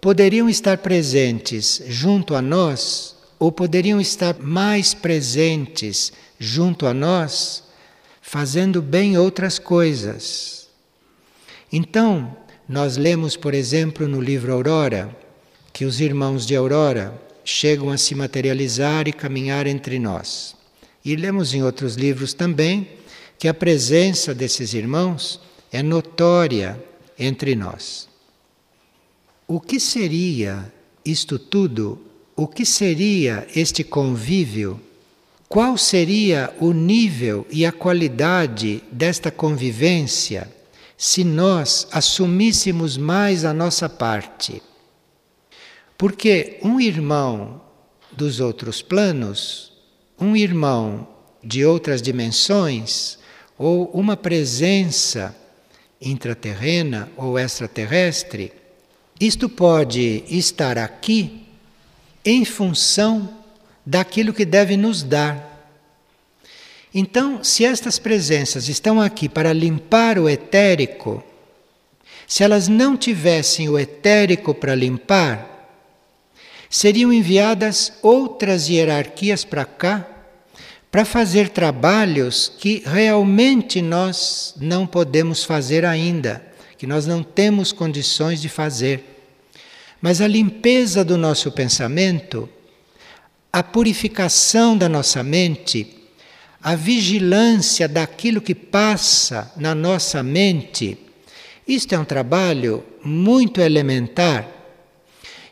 poderiam 0.00 0.48
estar 0.48 0.78
presentes 0.78 1.82
junto 1.88 2.34
a 2.34 2.42
nós 2.42 3.16
ou 3.38 3.50
poderiam 3.50 4.00
estar 4.00 4.38
mais 4.38 4.94
presentes 4.94 6.12
junto 6.38 6.86
a 6.86 6.94
nós 6.94 7.64
fazendo 8.22 8.82
bem 8.82 9.16
outras 9.16 9.58
coisas. 9.58 10.68
Então, 11.72 12.36
nós 12.68 12.96
lemos, 12.96 13.36
por 13.36 13.54
exemplo, 13.54 14.08
no 14.08 14.20
livro 14.20 14.52
Aurora, 14.52 15.16
que 15.72 15.84
os 15.84 16.00
irmãos 16.00 16.46
de 16.46 16.56
Aurora 16.56 17.20
chegam 17.44 17.90
a 17.90 17.96
se 17.96 18.14
materializar 18.14 19.06
e 19.06 19.12
caminhar 19.12 19.66
entre 19.66 19.98
nós. 19.98 20.56
E 21.04 21.14
lemos 21.14 21.54
em 21.54 21.62
outros 21.62 21.94
livros 21.94 22.34
também 22.34 22.88
que 23.38 23.46
a 23.46 23.54
presença 23.54 24.34
desses 24.34 24.74
irmãos 24.74 25.40
é 25.70 25.82
notória 25.82 26.82
entre 27.18 27.54
nós. 27.54 28.08
O 29.46 29.60
que 29.60 29.78
seria 29.78 30.72
isto 31.04 31.38
tudo? 31.38 32.00
O 32.34 32.46
que 32.46 32.64
seria 32.64 33.46
este 33.54 33.84
convívio? 33.84 34.80
Qual 35.48 35.78
seria 35.78 36.52
o 36.60 36.72
nível 36.72 37.46
e 37.50 37.64
a 37.64 37.70
qualidade 37.70 38.82
desta 38.90 39.30
convivência 39.30 40.52
se 40.98 41.22
nós 41.22 41.86
assumíssemos 41.92 42.96
mais 42.96 43.44
a 43.44 43.54
nossa 43.54 43.88
parte? 43.88 44.60
Porque 45.96 46.58
um 46.62 46.80
irmão 46.80 47.60
dos 48.10 48.40
outros 48.40 48.82
planos, 48.82 49.72
um 50.20 50.34
irmão 50.34 51.06
de 51.42 51.64
outras 51.64 52.02
dimensões, 52.02 53.18
ou 53.56 53.86
uma 53.92 54.16
presença 54.16 55.34
intraterrena 56.00 57.10
ou 57.16 57.38
extraterrestre, 57.38 58.52
isto 59.20 59.48
pode 59.48 60.24
estar 60.28 60.76
aqui 60.76 61.46
em 62.24 62.44
função 62.44 63.28
daquilo 63.84 64.34
que 64.34 64.44
deve 64.44 64.76
nos 64.76 65.02
dar. 65.02 65.54
Então, 66.94 67.42
se 67.44 67.64
estas 67.64 67.98
presenças 67.98 68.68
estão 68.68 69.00
aqui 69.00 69.28
para 69.28 69.52
limpar 69.52 70.18
o 70.18 70.28
etérico, 70.28 71.22
se 72.26 72.42
elas 72.42 72.68
não 72.68 72.96
tivessem 72.96 73.68
o 73.68 73.78
etérico 73.78 74.54
para 74.54 74.74
limpar, 74.74 75.56
seriam 76.68 77.12
enviadas 77.12 77.92
outras 78.02 78.68
hierarquias 78.68 79.44
para 79.44 79.64
cá 79.64 80.15
para 80.96 81.04
fazer 81.04 81.50
trabalhos 81.50 82.50
que 82.58 82.82
realmente 82.86 83.82
nós 83.82 84.54
não 84.58 84.86
podemos 84.86 85.44
fazer 85.44 85.84
ainda, 85.84 86.42
que 86.78 86.86
nós 86.86 87.04
não 87.06 87.22
temos 87.22 87.70
condições 87.70 88.40
de 88.40 88.48
fazer. 88.48 89.04
Mas 90.00 90.22
a 90.22 90.26
limpeza 90.26 91.04
do 91.04 91.18
nosso 91.18 91.52
pensamento, 91.52 92.48
a 93.52 93.62
purificação 93.62 94.74
da 94.74 94.88
nossa 94.88 95.22
mente, 95.22 95.86
a 96.62 96.74
vigilância 96.74 97.86
daquilo 97.86 98.40
que 98.40 98.54
passa 98.54 99.52
na 99.54 99.74
nossa 99.74 100.22
mente, 100.22 100.96
isto 101.68 101.94
é 101.94 101.98
um 101.98 102.06
trabalho 102.06 102.82
muito 103.04 103.60
elementar 103.60 104.48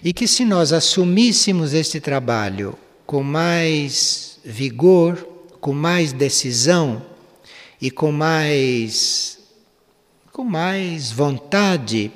e 0.02 0.10
que, 0.14 0.26
se 0.26 0.42
nós 0.42 0.72
assumíssemos 0.72 1.74
este 1.74 2.00
trabalho 2.00 2.78
com 3.04 3.22
mais 3.22 4.38
vigor, 4.42 5.33
com 5.64 5.72
mais 5.72 6.12
decisão 6.12 7.02
e 7.80 7.90
com 7.90 8.12
mais, 8.12 9.38
com 10.30 10.44
mais 10.44 11.10
vontade, 11.10 12.12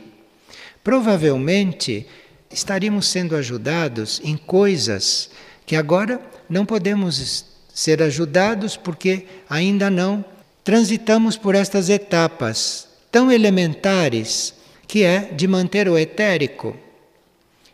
provavelmente 0.85 2.07
estaríamos 2.51 3.09
sendo 3.09 3.35
ajudados 3.35 4.21
em 4.23 4.37
coisas 4.37 5.31
que 5.65 5.75
agora 5.77 6.21
não 6.47 6.67
podemos 6.67 7.47
ser 7.73 8.03
ajudados 8.03 8.77
porque 8.77 9.25
ainda 9.49 9.89
não 9.89 10.23
transitamos 10.63 11.39
por 11.39 11.55
estas 11.55 11.89
etapas 11.89 12.87
tão 13.11 13.33
elementares 13.33 14.53
que 14.87 15.05
é 15.05 15.21
de 15.21 15.49
manter 15.49 15.89
o 15.89 15.97
etérico. 15.97 16.77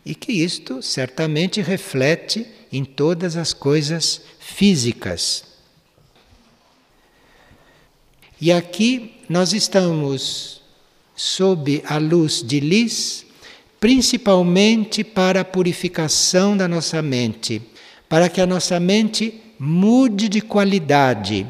E 0.05 0.15
que 0.15 0.31
isto 0.31 0.81
certamente 0.81 1.61
reflete 1.61 2.47
em 2.71 2.85
todas 2.85 3.35
as 3.35 3.51
coisas 3.51 4.21
físicas. 4.39 5.54
E 8.39 8.51
aqui 8.51 9.13
nós 9.29 9.53
estamos 9.53 10.61
sob 11.15 11.81
a 11.87 11.97
luz 11.97 12.43
de 12.45 12.59
Lis, 12.59 13.25
principalmente 13.79 15.05
para 15.05 15.41
a 15.41 15.45
purificação 15.45 16.57
da 16.57 16.67
nossa 16.67 17.01
mente, 17.01 17.61
para 18.09 18.27
que 18.27 18.41
a 18.41 18.45
nossa 18.45 18.77
mente 18.77 19.41
mude 19.57 20.27
de 20.27 20.41
qualidade, 20.41 21.47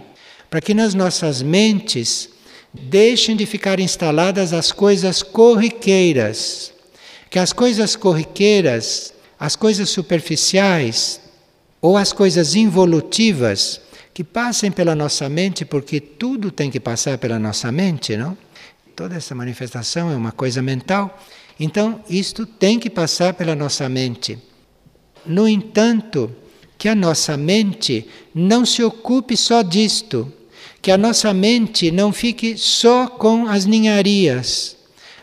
para 0.48 0.62
que 0.62 0.76
nas 0.76 0.94
nossas 0.94 1.42
mentes 1.42 2.30
deixem 2.72 3.36
de 3.36 3.48
ficar 3.48 3.80
instaladas 3.80 4.54
as 4.54 4.72
coisas 4.72 5.24
corriqueiras, 5.24 6.72
que 7.32 7.40
as 7.40 7.52
coisas 7.52 7.96
corriqueiras, 7.96 9.12
as 9.40 9.56
coisas 9.56 9.90
superficiais 9.90 11.20
ou 11.82 11.98
as 11.98 12.14
coisas 12.14 12.54
involutivas 12.54 13.82
que 14.16 14.24
passem 14.24 14.72
pela 14.72 14.96
nossa 14.96 15.28
mente, 15.28 15.66
porque 15.66 16.00
tudo 16.00 16.50
tem 16.50 16.72
que 16.72 16.80
passar 16.80 17.18
pela 17.18 17.38
nossa 17.38 17.70
mente, 17.70 18.16
não? 18.16 18.38
Toda 18.96 19.14
essa 19.14 19.36
manifestação 19.36 20.10
é 20.10 20.16
uma 20.16 20.32
coisa 20.32 20.62
mental. 20.62 21.22
Então, 21.60 22.02
isto 22.10 22.46
tem 22.46 22.80
que 22.80 22.90
passar 22.90 23.34
pela 23.34 23.54
nossa 23.54 23.90
mente. 23.90 24.40
No 25.26 25.46
entanto, 25.46 26.34
que 26.78 26.88
a 26.88 26.96
nossa 26.96 27.36
mente 27.36 28.08
não 28.34 28.66
se 28.66 28.82
ocupe 28.82 29.36
só 29.36 29.62
disto, 29.62 30.32
que 30.82 30.92
a 30.92 30.98
nossa 30.98 31.34
mente 31.34 31.92
não 31.92 32.14
fique 32.14 32.58
só 32.58 33.08
com 33.08 33.50
as 33.50 33.66
ninharias, 33.66 34.78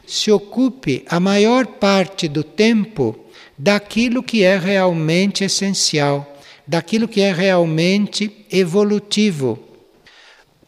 se 0.07 0.31
ocupe 0.31 1.03
a 1.09 1.19
maior 1.19 1.67
parte 1.67 2.29
do 2.29 2.45
tempo 2.45 3.19
daquilo 3.57 4.23
que 4.23 4.43
é 4.43 4.59
realmente 4.59 5.45
essencial, 5.45 6.32
daquilo 6.73 7.07
que 7.07 7.21
é 7.21 7.31
realmente 7.31 8.47
evolutivo. 8.51 9.59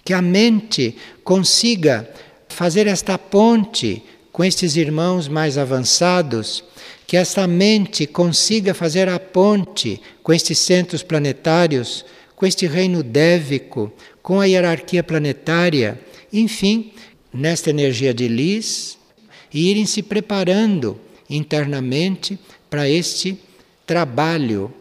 Que 0.05 0.13
a 0.13 0.21
mente 0.21 0.95
consiga 1.25 2.07
fazer 2.47 2.87
esta 2.87 3.17
ponte 3.17 4.03
com 4.31 4.45
estes 4.45 4.77
irmãos 4.77 5.29
mais 5.29 5.57
avançados 5.57 6.63
que 7.07 7.17
esta 7.17 7.47
mente 7.47 8.07
consiga 8.07 8.75
fazer 8.75 9.09
a 9.09 9.19
ponte 9.19 10.01
com 10.23 10.33
estes 10.33 10.59
centros 10.59 11.03
planetários, 11.03 12.05
com 12.35 12.47
este 12.47 12.67
reino 12.67 13.03
dévico, 13.03 13.93
com 14.23 14.41
a 14.41 14.47
hierarquia 14.47 15.03
planetária, 15.03 16.01
enfim, 16.33 16.93
nesta 17.33 17.71
energia 17.71 18.13
de 18.13 18.27
Lis, 18.27 18.99
e 19.53 19.71
irem 19.71 19.87
se 19.87 20.03
preparando 20.03 20.99
internamente 21.29 22.39
para 22.69 22.89
este 22.89 23.39
trabalho. 23.87 24.73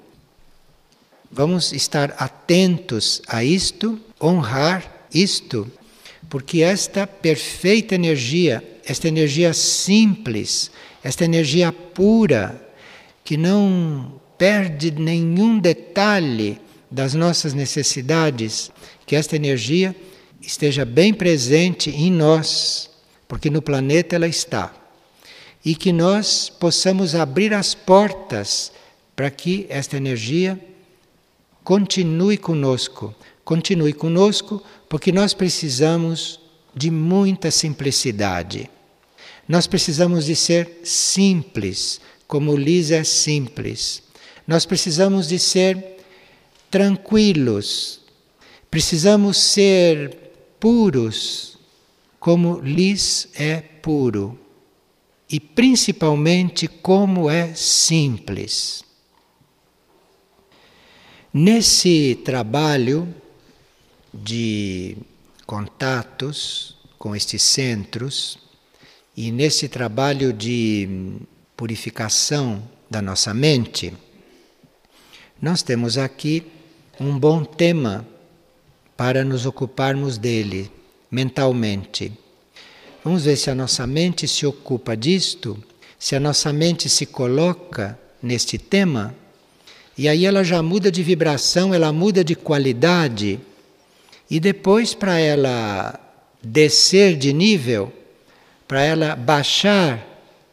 Vamos 1.36 1.74
estar 1.74 2.14
atentos 2.20 3.20
a 3.28 3.44
isto, 3.44 4.00
honrar 4.22 5.08
isto, 5.12 5.66
porque 6.30 6.62
esta 6.62 7.08
perfeita 7.08 7.96
energia, 7.96 8.64
esta 8.86 9.08
energia 9.08 9.52
simples, 9.52 10.70
esta 11.04 11.26
energia 11.26 11.72
pura, 11.72 12.64
que 13.24 13.36
não 13.36 14.22
perde 14.38 14.92
nenhum 14.92 15.58
detalhe 15.58 16.60
das 16.92 17.16
nossas 17.16 17.56
necessidades, 17.56 18.72
que 19.04 19.16
esta 19.16 19.36
energia 19.36 19.96
esteja 20.40 20.86
bem 20.86 21.12
presente 21.16 21.90
em 21.90 22.12
nós, 22.12 22.92
porque 23.28 23.50
no 23.50 23.60
planeta 23.60 24.16
ela 24.16 24.28
está. 24.28 24.72
E 25.66 25.74
que 25.74 25.92
nós 25.92 26.48
possamos 26.60 27.16
abrir 27.16 27.56
as 27.56 27.74
portas 27.74 28.72
para 29.16 29.32
que 29.32 29.66
esta 29.68 29.98
energia 29.98 30.60
continue 31.64 32.38
conosco. 32.38 33.16
Continue 33.44 33.94
conosco, 33.94 34.64
porque 34.88 35.12
nós 35.12 35.34
precisamos 35.34 36.40
de 36.74 36.90
muita 36.90 37.52
simplicidade. 37.52 38.70
Nós 39.48 39.68
precisamos 39.68 40.26
de 40.26 40.36
ser 40.36 40.80
simples, 40.84 42.00
como 42.28 42.56
Liz 42.56 42.92
é 42.92 43.04
simples. 43.04 44.02
Nós 44.48 44.66
precisamos 44.66 45.28
de 45.28 45.38
ser 45.40 45.98
tranquilos. 46.70 48.02
Precisamos 48.72 49.38
ser 49.38 50.18
puros, 50.60 51.60
como 52.20 52.60
Liz 52.62 53.28
é 53.36 53.58
puro. 53.60 54.40
E 55.30 55.40
principalmente 55.40 56.68
como 56.68 57.30
é 57.30 57.54
simples. 57.54 58.84
Nesse 61.36 62.14
trabalho 62.24 63.12
de 64.14 64.96
contatos 65.48 66.78
com 67.00 67.16
estes 67.16 67.42
centros, 67.42 68.38
e 69.18 69.32
nesse 69.32 69.68
trabalho 69.68 70.32
de 70.32 71.18
purificação 71.58 72.62
da 72.88 73.02
nossa 73.02 73.34
mente, 73.34 73.92
nós 75.42 75.64
temos 75.64 75.98
aqui 75.98 76.46
um 77.00 77.18
bom 77.18 77.44
tema 77.44 78.08
para 78.96 79.24
nos 79.24 79.48
ocuparmos 79.48 80.20
dele 80.20 80.72
mentalmente. 81.10 82.14
Vamos 83.04 83.26
ver 83.26 83.38
se 83.38 83.50
a 83.50 83.56
nossa 83.56 83.88
mente 83.88 84.28
se 84.28 84.46
ocupa 84.46 84.96
disto, 84.96 85.58
se 85.98 86.16
a 86.16 86.20
nossa 86.20 86.54
mente 86.54 86.88
se 86.88 87.08
coloca 87.08 88.00
neste 88.22 88.60
tema, 88.60 89.16
e 89.98 90.08
aí 90.08 90.26
ela 90.26 90.44
já 90.44 90.62
muda 90.64 90.92
de 90.92 91.04
vibração, 91.04 91.74
ela 91.74 91.94
muda 91.94 92.24
de 92.24 92.36
qualidade, 92.36 93.40
e 94.30 94.40
depois, 94.40 94.94
para 94.94 95.20
ela 95.20 96.00
descer 96.42 97.16
de 97.16 97.32
nível, 97.32 97.94
para 98.68 98.82
ela 98.82 99.16
baixar 99.16 100.04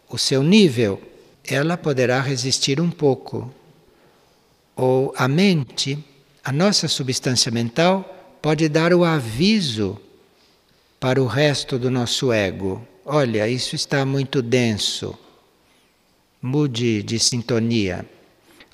o 0.08 0.18
seu 0.18 0.42
nível, 0.42 1.00
ela 1.46 1.76
poderá 1.76 2.20
resistir 2.20 2.80
um 2.80 2.90
pouco. 2.90 3.52
Ou 4.76 5.14
a 5.16 5.26
mente, 5.26 5.98
a 6.44 6.52
nossa 6.52 6.88
substância 6.88 7.50
mental, 7.50 8.38
pode 8.42 8.68
dar 8.68 8.92
o 8.92 9.04
aviso 9.04 9.98
para 10.98 11.22
o 11.22 11.26
resto 11.26 11.78
do 11.78 11.90
nosso 11.90 12.32
ego: 12.32 12.86
olha, 13.04 13.48
isso 13.48 13.74
está 13.74 14.04
muito 14.04 14.42
denso, 14.42 15.18
mude 16.42 17.02
de 17.02 17.18
sintonia. 17.18 18.04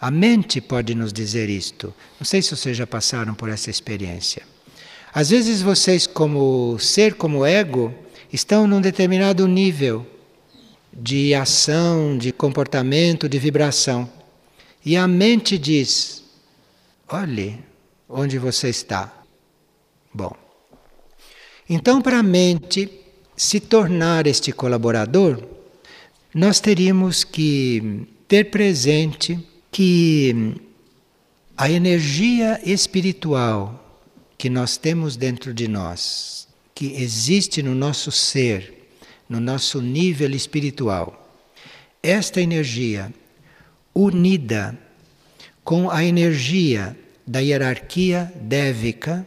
A 0.00 0.10
mente 0.10 0.60
pode 0.60 0.94
nos 0.94 1.12
dizer 1.12 1.48
isto. 1.48 1.94
Não 2.20 2.24
sei 2.24 2.42
se 2.42 2.54
vocês 2.54 2.76
já 2.76 2.86
passaram 2.86 3.34
por 3.34 3.48
essa 3.48 3.70
experiência. 3.70 4.42
Às 5.12 5.30
vezes 5.30 5.62
vocês, 5.62 6.06
como 6.06 6.78
ser, 6.78 7.14
como 7.14 7.46
ego, 7.46 7.94
estão 8.30 8.66
num 8.66 8.80
determinado 8.80 9.48
nível 9.48 10.06
de 10.92 11.34
ação, 11.34 12.18
de 12.18 12.32
comportamento, 12.32 13.28
de 13.28 13.38
vibração. 13.38 14.10
E 14.84 14.96
a 14.96 15.08
mente 15.08 15.56
diz: 15.56 16.22
olhe 17.08 17.58
onde 18.08 18.38
você 18.38 18.68
está. 18.68 19.12
Bom, 20.12 20.36
então, 21.68 22.00
para 22.00 22.18
a 22.18 22.22
mente 22.22 22.90
se 23.36 23.58
tornar 23.58 24.26
este 24.26 24.52
colaborador, 24.52 25.42
nós 26.34 26.60
teríamos 26.60 27.24
que 27.24 28.06
ter 28.28 28.44
presente 28.50 29.38
que 29.76 30.54
a 31.54 31.70
energia 31.70 32.58
espiritual 32.64 34.00
que 34.38 34.48
nós 34.48 34.78
temos 34.78 35.18
dentro 35.18 35.52
de 35.52 35.68
nós, 35.68 36.48
que 36.74 36.94
existe 36.94 37.62
no 37.62 37.74
nosso 37.74 38.10
ser, 38.10 38.88
no 39.28 39.38
nosso 39.38 39.82
nível 39.82 40.30
espiritual, 40.30 41.30
esta 42.02 42.40
energia 42.40 43.12
unida 43.94 44.78
com 45.62 45.90
a 45.90 46.02
energia 46.02 46.98
da 47.26 47.40
hierarquia 47.40 48.32
dévica, 48.34 49.26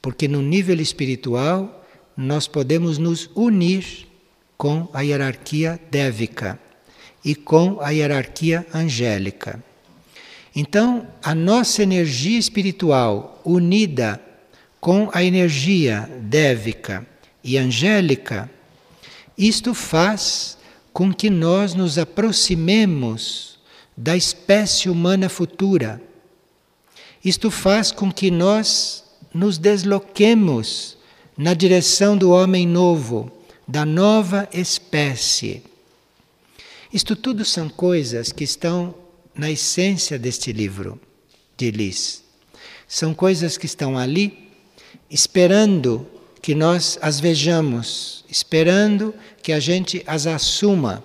porque 0.00 0.26
no 0.26 0.42
nível 0.42 0.80
espiritual 0.80 1.86
nós 2.16 2.48
podemos 2.48 2.98
nos 2.98 3.30
unir 3.36 4.08
com 4.56 4.88
a 4.92 5.02
hierarquia 5.02 5.78
dévica 5.92 6.58
e 7.24 7.34
com 7.34 7.80
a 7.80 7.90
hierarquia 7.90 8.66
angélica. 8.74 9.62
Então, 10.54 11.06
a 11.22 11.34
nossa 11.34 11.82
energia 11.82 12.38
espiritual 12.38 13.40
unida 13.44 14.20
com 14.80 15.08
a 15.12 15.22
energia 15.22 16.10
dévica 16.20 17.06
e 17.42 17.56
angélica, 17.56 18.50
isto 19.36 19.72
faz 19.72 20.58
com 20.92 21.12
que 21.12 21.30
nós 21.30 21.74
nos 21.74 21.98
aproximemos 21.98 23.58
da 23.96 24.16
espécie 24.16 24.90
humana 24.90 25.28
futura. 25.28 26.02
Isto 27.24 27.50
faz 27.50 27.90
com 27.90 28.12
que 28.12 28.30
nós 28.30 29.04
nos 29.32 29.56
desloquemos 29.56 30.98
na 31.36 31.54
direção 31.54 32.16
do 32.16 32.30
homem 32.30 32.66
novo, 32.66 33.30
da 33.66 33.86
nova 33.86 34.48
espécie. 34.52 35.62
Isto 36.92 37.16
tudo 37.16 37.42
são 37.42 37.70
coisas 37.70 38.32
que 38.32 38.44
estão 38.44 38.94
na 39.34 39.50
essência 39.50 40.18
deste 40.18 40.52
livro 40.52 41.00
de 41.56 41.70
Lis. 41.70 42.22
São 42.86 43.14
coisas 43.14 43.56
que 43.56 43.64
estão 43.64 43.96
ali 43.96 44.50
esperando 45.10 46.06
que 46.42 46.54
nós 46.54 46.98
as 47.00 47.18
vejamos, 47.18 48.26
esperando 48.28 49.14
que 49.42 49.52
a 49.52 49.60
gente 49.60 50.02
as 50.06 50.26
assuma. 50.26 51.02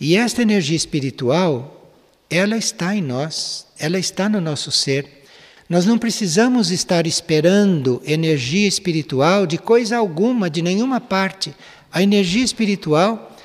E 0.00 0.16
esta 0.16 0.40
energia 0.40 0.76
espiritual, 0.76 1.92
ela 2.30 2.56
está 2.56 2.96
em 2.96 3.02
nós, 3.02 3.66
ela 3.78 3.98
está 3.98 4.30
no 4.30 4.40
nosso 4.40 4.70
ser. 4.70 5.24
Nós 5.68 5.84
não 5.84 5.98
precisamos 5.98 6.70
estar 6.70 7.06
esperando 7.06 8.00
energia 8.06 8.66
espiritual 8.66 9.46
de 9.46 9.58
coisa 9.58 9.98
alguma, 9.98 10.48
de 10.48 10.62
nenhuma 10.62 11.00
parte. 11.02 11.54
A 11.92 12.02
energia 12.02 12.44
espiritual 12.44 13.36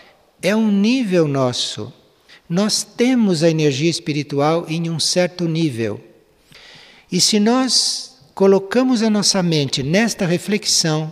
é 0.43 0.53
um 0.53 0.69
nível 0.69 1.25
nosso. 1.27 1.91
Nós 2.49 2.83
temos 2.83 3.41
a 3.41 3.49
energia 3.49 3.89
espiritual 3.89 4.65
em 4.67 4.89
um 4.89 4.99
certo 4.99 5.47
nível. 5.47 6.03
E 7.09 7.21
se 7.21 7.39
nós 7.39 8.17
colocamos 8.35 9.01
a 9.01 9.09
nossa 9.09 9.41
mente 9.41 9.81
nesta 9.81 10.25
reflexão, 10.25 11.11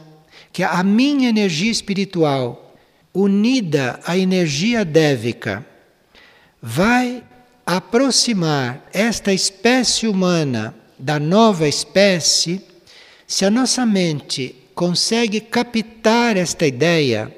que 0.52 0.64
a 0.64 0.84
minha 0.84 1.30
energia 1.30 1.72
espiritual, 1.72 2.76
unida 3.14 4.02
à 4.06 4.18
energia 4.18 4.84
dévica, 4.84 5.66
vai 6.62 7.24
aproximar 7.66 8.86
esta 8.92 9.34
espécie 9.34 10.08
humana 10.08 10.76
da 11.00 11.20
nova 11.20 11.68
espécie, 11.68 12.62
se 13.26 13.46
a 13.46 13.50
nossa 13.50 13.86
mente 13.86 14.56
consegue 14.76 15.40
captar 15.40 16.36
esta 16.36 16.68
ideia, 16.68 17.34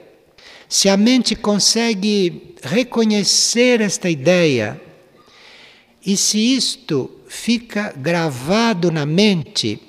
se 0.67 0.89
a 0.89 0.97
mente 0.97 1.35
consegue 1.35 2.55
reconhecer 2.63 3.81
esta 3.81 4.09
ideia, 4.09 4.81
e 6.05 6.17
se 6.17 6.37
isto 6.37 7.09
fica 7.27 7.93
gravado 7.95 8.91
na 8.91 9.05
mente, 9.05 9.79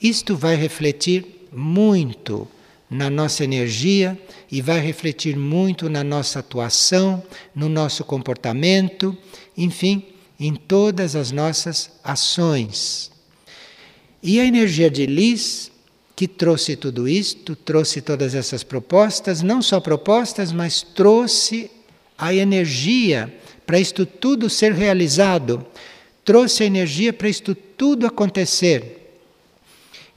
isto 0.00 0.36
vai 0.36 0.54
refletir 0.54 1.48
muito 1.52 2.46
na 2.88 3.10
nossa 3.10 3.42
energia 3.42 4.18
e 4.50 4.60
vai 4.62 4.80
refletir 4.80 5.36
muito 5.36 5.88
na 5.88 6.04
nossa 6.04 6.38
atuação, 6.38 7.22
no 7.54 7.68
nosso 7.68 8.04
comportamento, 8.04 9.16
enfim, 9.56 10.04
em 10.38 10.54
todas 10.54 11.16
as 11.16 11.32
nossas 11.32 11.90
ações. 12.04 13.10
E 14.22 14.38
a 14.38 14.44
energia 14.44 14.90
de 14.90 15.06
Lis, 15.06 15.70
que 16.16 16.26
trouxe 16.26 16.74
tudo 16.76 17.06
isto, 17.06 17.54
trouxe 17.54 18.00
todas 18.00 18.34
essas 18.34 18.64
propostas, 18.64 19.42
não 19.42 19.60
só 19.60 19.78
propostas, 19.78 20.50
mas 20.50 20.80
trouxe 20.80 21.70
a 22.16 22.34
energia 22.34 23.32
para 23.66 23.78
isto 23.78 24.06
tudo 24.06 24.48
ser 24.48 24.72
realizado, 24.72 25.66
trouxe 26.24 26.62
a 26.62 26.66
energia 26.66 27.12
para 27.12 27.28
isto 27.28 27.54
tudo 27.54 28.06
acontecer. 28.06 29.20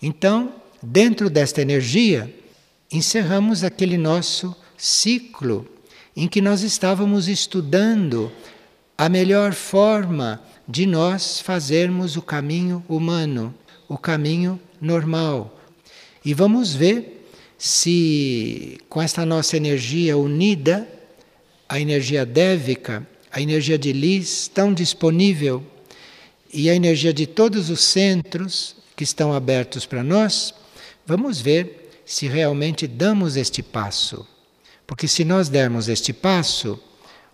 Então, 0.01 0.53
dentro 0.81 1.29
desta 1.29 1.61
energia, 1.61 2.33
encerramos 2.89 3.65
aquele 3.65 3.97
nosso 3.97 4.55
ciclo 4.77 5.67
em 6.15 6.29
que 6.29 6.41
nós 6.41 6.61
estávamos 6.61 7.27
estudando 7.27 8.31
a 8.97 9.09
melhor 9.09 9.53
forma 9.53 10.41
de 10.65 10.85
nós 10.85 11.41
fazermos 11.41 12.15
o 12.15 12.21
caminho 12.21 12.83
humano, 12.87 13.53
o 13.89 13.97
caminho 13.97 14.57
normal. 14.79 15.58
E 16.23 16.33
vamos 16.33 16.73
ver 16.73 17.27
se 17.57 18.77
com 18.89 19.01
esta 19.01 19.25
nossa 19.25 19.57
energia 19.57 20.17
unida, 20.17 20.87
a 21.67 21.79
energia 21.79 22.25
dévica, 22.25 23.07
a 23.31 23.41
energia 23.41 23.77
de 23.77 23.93
Lis 23.93 24.47
tão 24.47 24.73
disponível 24.73 25.63
e 26.51 26.69
a 26.69 26.75
energia 26.75 27.13
de 27.13 27.27
todos 27.27 27.69
os 27.69 27.83
centros 27.83 28.75
que 28.95 29.03
estão 29.03 29.33
abertos 29.33 29.85
para 29.85 30.03
nós, 30.03 30.53
vamos 31.05 31.39
ver 31.39 32.01
se 32.05 32.27
realmente 32.27 32.87
damos 32.87 33.35
este 33.35 33.61
passo. 33.61 34.27
Porque 34.87 35.07
se 35.07 35.23
nós 35.23 35.47
dermos 35.47 35.87
este 35.87 36.11
passo, 36.11 36.79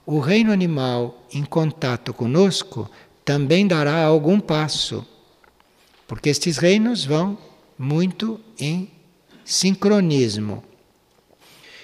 o 0.06 0.20
reino 0.20 0.52
animal 0.52 1.26
em 1.34 1.44
contato 1.44 2.14
conosco 2.14 2.90
também 3.24 3.66
dará 3.66 4.04
algum 4.04 4.40
passo. 4.40 5.06
Porque 6.06 6.30
estes 6.30 6.58
reinos 6.58 7.06
vão 7.06 7.38
muito 7.78 8.40
em 8.60 8.90
sincronismo. 9.44 10.64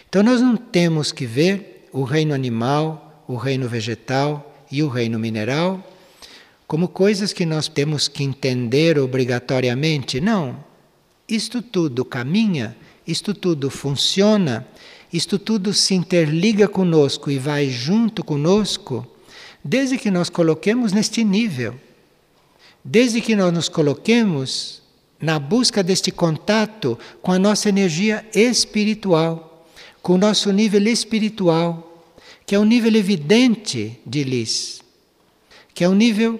Então 0.09 0.23
nós 0.23 0.41
não 0.41 0.57
temos 0.57 1.11
que 1.11 1.25
ver 1.25 1.87
o 1.91 2.03
reino 2.03 2.33
animal, 2.33 3.23
o 3.27 3.35
reino 3.35 3.67
vegetal 3.67 4.65
e 4.71 4.81
o 4.83 4.87
reino 4.87 5.19
mineral 5.19 5.83
como 6.71 6.87
coisas 6.87 7.33
que 7.33 7.45
nós 7.45 7.67
temos 7.67 8.07
que 8.07 8.23
entender 8.23 8.97
obrigatoriamente. 8.97 10.21
Não. 10.21 10.63
Isto 11.27 11.61
tudo 11.61 12.05
caminha, 12.05 12.77
isto 13.05 13.33
tudo 13.33 13.69
funciona, 13.69 14.65
isto 15.11 15.37
tudo 15.37 15.73
se 15.73 15.93
interliga 15.95 16.69
conosco 16.69 17.29
e 17.29 17.37
vai 17.37 17.69
junto 17.69 18.23
conosco, 18.23 19.05
desde 19.61 19.97
que 19.97 20.09
nós 20.09 20.29
coloquemos 20.29 20.93
neste 20.93 21.25
nível. 21.25 21.75
Desde 22.81 23.19
que 23.19 23.35
nós 23.35 23.51
nos 23.51 23.67
coloquemos 23.67 24.80
na 25.21 25.37
busca 25.39 25.83
deste 25.83 26.11
contato 26.11 26.97
com 27.21 27.31
a 27.31 27.39
nossa 27.39 27.69
energia 27.69 28.25
espiritual, 28.33 29.67
com 30.01 30.13
o 30.13 30.17
nosso 30.17 30.51
nível 30.51 30.85
espiritual, 30.87 32.05
que 32.45 32.55
é 32.55 32.59
um 32.59 32.65
nível 32.65 32.95
evidente 32.95 33.99
de 34.05 34.23
Lis, 34.23 34.81
que 35.73 35.83
é 35.83 35.89
um 35.89 35.95
nível 35.95 36.39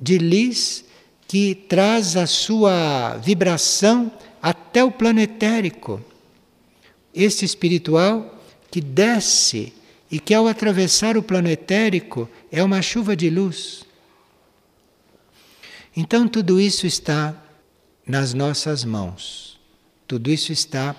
de 0.00 0.18
lis 0.18 0.84
que 1.26 1.54
traz 1.54 2.16
a 2.16 2.26
sua 2.26 3.16
vibração 3.18 4.10
até 4.40 4.82
o 4.82 4.90
planetérico. 4.90 6.00
Este 7.14 7.44
espiritual 7.44 8.40
que 8.70 8.80
desce 8.80 9.72
e 10.10 10.18
que 10.18 10.32
ao 10.32 10.46
atravessar 10.46 11.16
o 11.16 11.22
planetérico 11.22 12.28
é 12.50 12.62
uma 12.62 12.80
chuva 12.80 13.14
de 13.14 13.28
luz. 13.28 13.84
Então 15.96 16.28
tudo 16.28 16.60
isso 16.60 16.86
está 16.86 17.34
nas 18.08 18.32
nossas 18.32 18.84
mãos. 18.84 19.60
Tudo 20.06 20.30
isso 20.30 20.50
está 20.50 20.96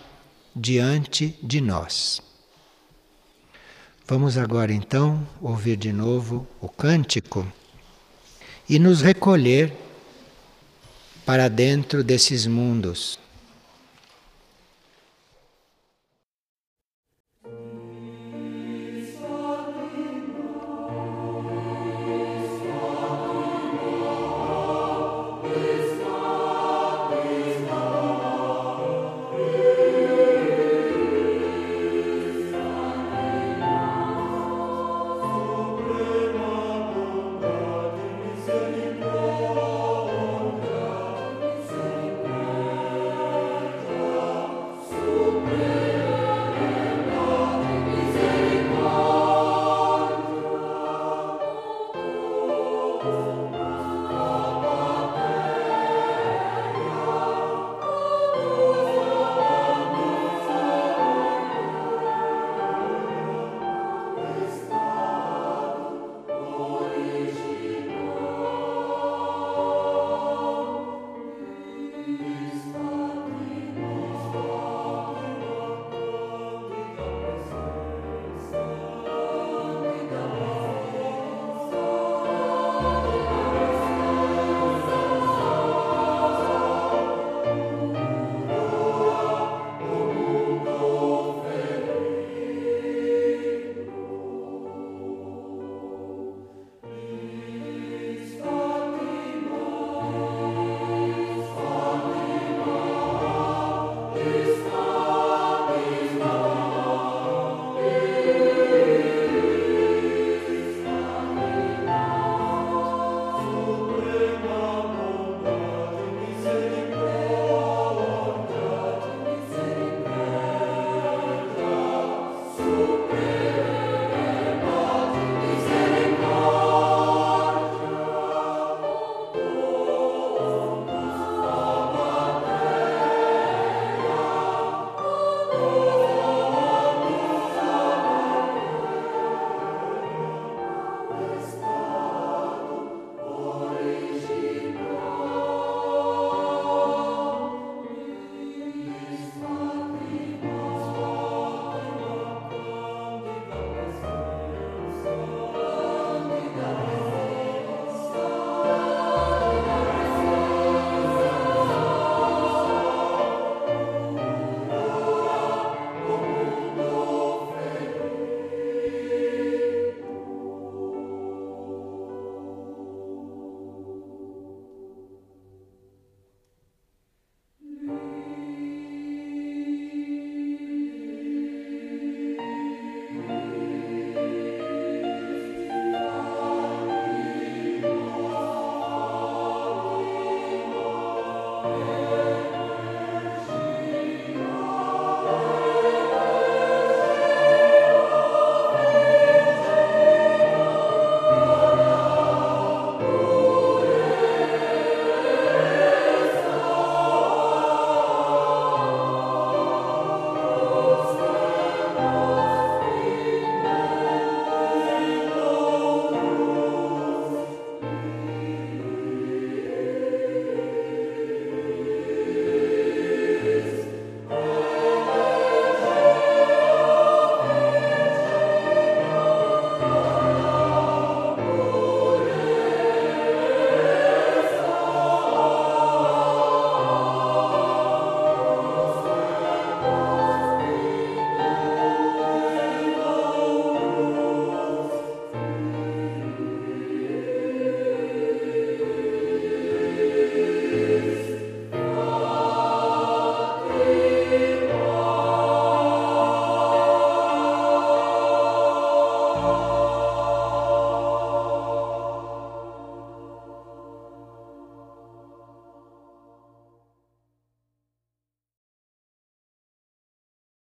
diante 0.56 1.36
de 1.42 1.60
nós. 1.60 2.22
Vamos 4.08 4.38
agora 4.38 4.72
então 4.72 5.28
ouvir 5.42 5.76
de 5.76 5.92
novo 5.92 6.48
o 6.62 6.70
cântico 6.70 7.52
e 8.68 8.78
nos 8.78 9.02
recolher 9.02 9.74
para 11.26 11.48
dentro 11.48 12.04
desses 12.04 12.46
mundos. 12.46 13.20